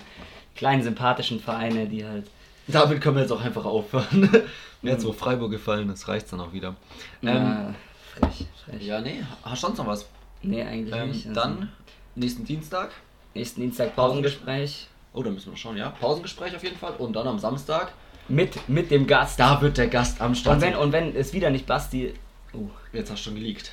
[0.54, 2.26] Kleinen sympathischen Vereine, die halt.
[2.66, 4.28] Damit können wir jetzt auch einfach aufhören.
[4.82, 6.74] jetzt, wo Freiburg gefallen ist, reicht dann auch wieder.
[7.22, 7.74] Ähm, ja,
[8.14, 8.82] frech, frech.
[8.86, 10.06] ja, nee, hast du sonst noch was?
[10.42, 11.26] Nee, eigentlich Ähm, nicht.
[11.28, 11.72] Also, dann,
[12.14, 12.90] nächsten Dienstag.
[13.34, 14.88] Nächsten Dienstag Pausengespräch.
[15.12, 15.90] Oh, da müssen wir schauen, ja.
[15.90, 16.94] Pausengespräch auf jeden Fall.
[16.98, 17.92] Und dann am Samstag.
[18.28, 19.38] Mit, mit dem Gast.
[19.38, 20.82] Da wird der Gast am Start Und wenn, sein.
[20.82, 22.14] und wenn es wieder nicht Basti.
[22.54, 22.68] Oh.
[22.92, 23.72] Jetzt hast du schon geleakt.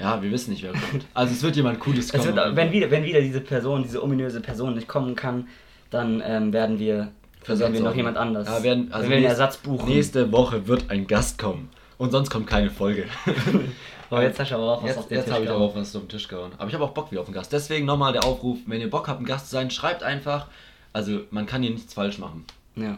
[0.00, 1.04] Ja, wir wissen nicht, wer kommt.
[1.14, 2.36] Also es wird jemand Cooles Es kommen.
[2.36, 5.48] wird, wenn, wieder, wenn wieder diese Person, diese ominöse Person nicht kommen kann,
[5.90, 7.12] dann ähm, werden wir,
[7.46, 8.46] werden wir noch jemand anders.
[8.46, 9.88] Ja, werden, also wir werden Ersatz buchen.
[9.88, 11.70] Nächste Woche wird ein Gast kommen.
[11.96, 13.06] Und sonst kommt keine Folge.
[14.10, 15.76] Aber jetzt hast du aber auch was Jetzt, auf den jetzt habe ich aber auch
[15.76, 16.52] was auf den Tisch gehauen.
[16.56, 17.52] Aber ich habe auch Bock wieder auf einen Gast.
[17.52, 20.46] Deswegen nochmal der Aufruf, wenn ihr Bock habt, ein Gast zu sein, schreibt einfach.
[20.94, 22.44] Also man kann hier nichts falsch machen.
[22.74, 22.96] Ja.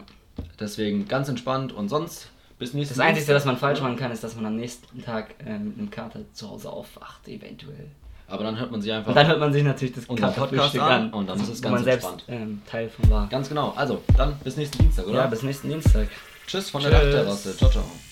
[0.59, 2.29] Deswegen ganz entspannt und sonst
[2.59, 5.35] bis nächstes Das Einzige, was man falsch machen kann, ist, dass man am nächsten Tag
[5.45, 7.87] ähm, mit einem Kater zu Hause aufwacht, eventuell.
[8.31, 9.09] Aber dann hört man sich einfach.
[9.09, 11.73] Und dann hört man sich natürlich das Podcast Katerfrühstück an und dann ist es ganz
[11.73, 12.41] man selbst entspannt.
[12.41, 13.27] ähm, Teil von war.
[13.27, 13.73] Ganz genau.
[13.75, 15.19] Also, dann bis nächsten Dienstag, oder?
[15.19, 16.07] Ja, bis nächsten Dienstag.
[16.47, 17.13] Tschüss von der Tschüss.
[17.13, 17.57] Dachterrasse.
[17.57, 18.10] Ciao, ciao.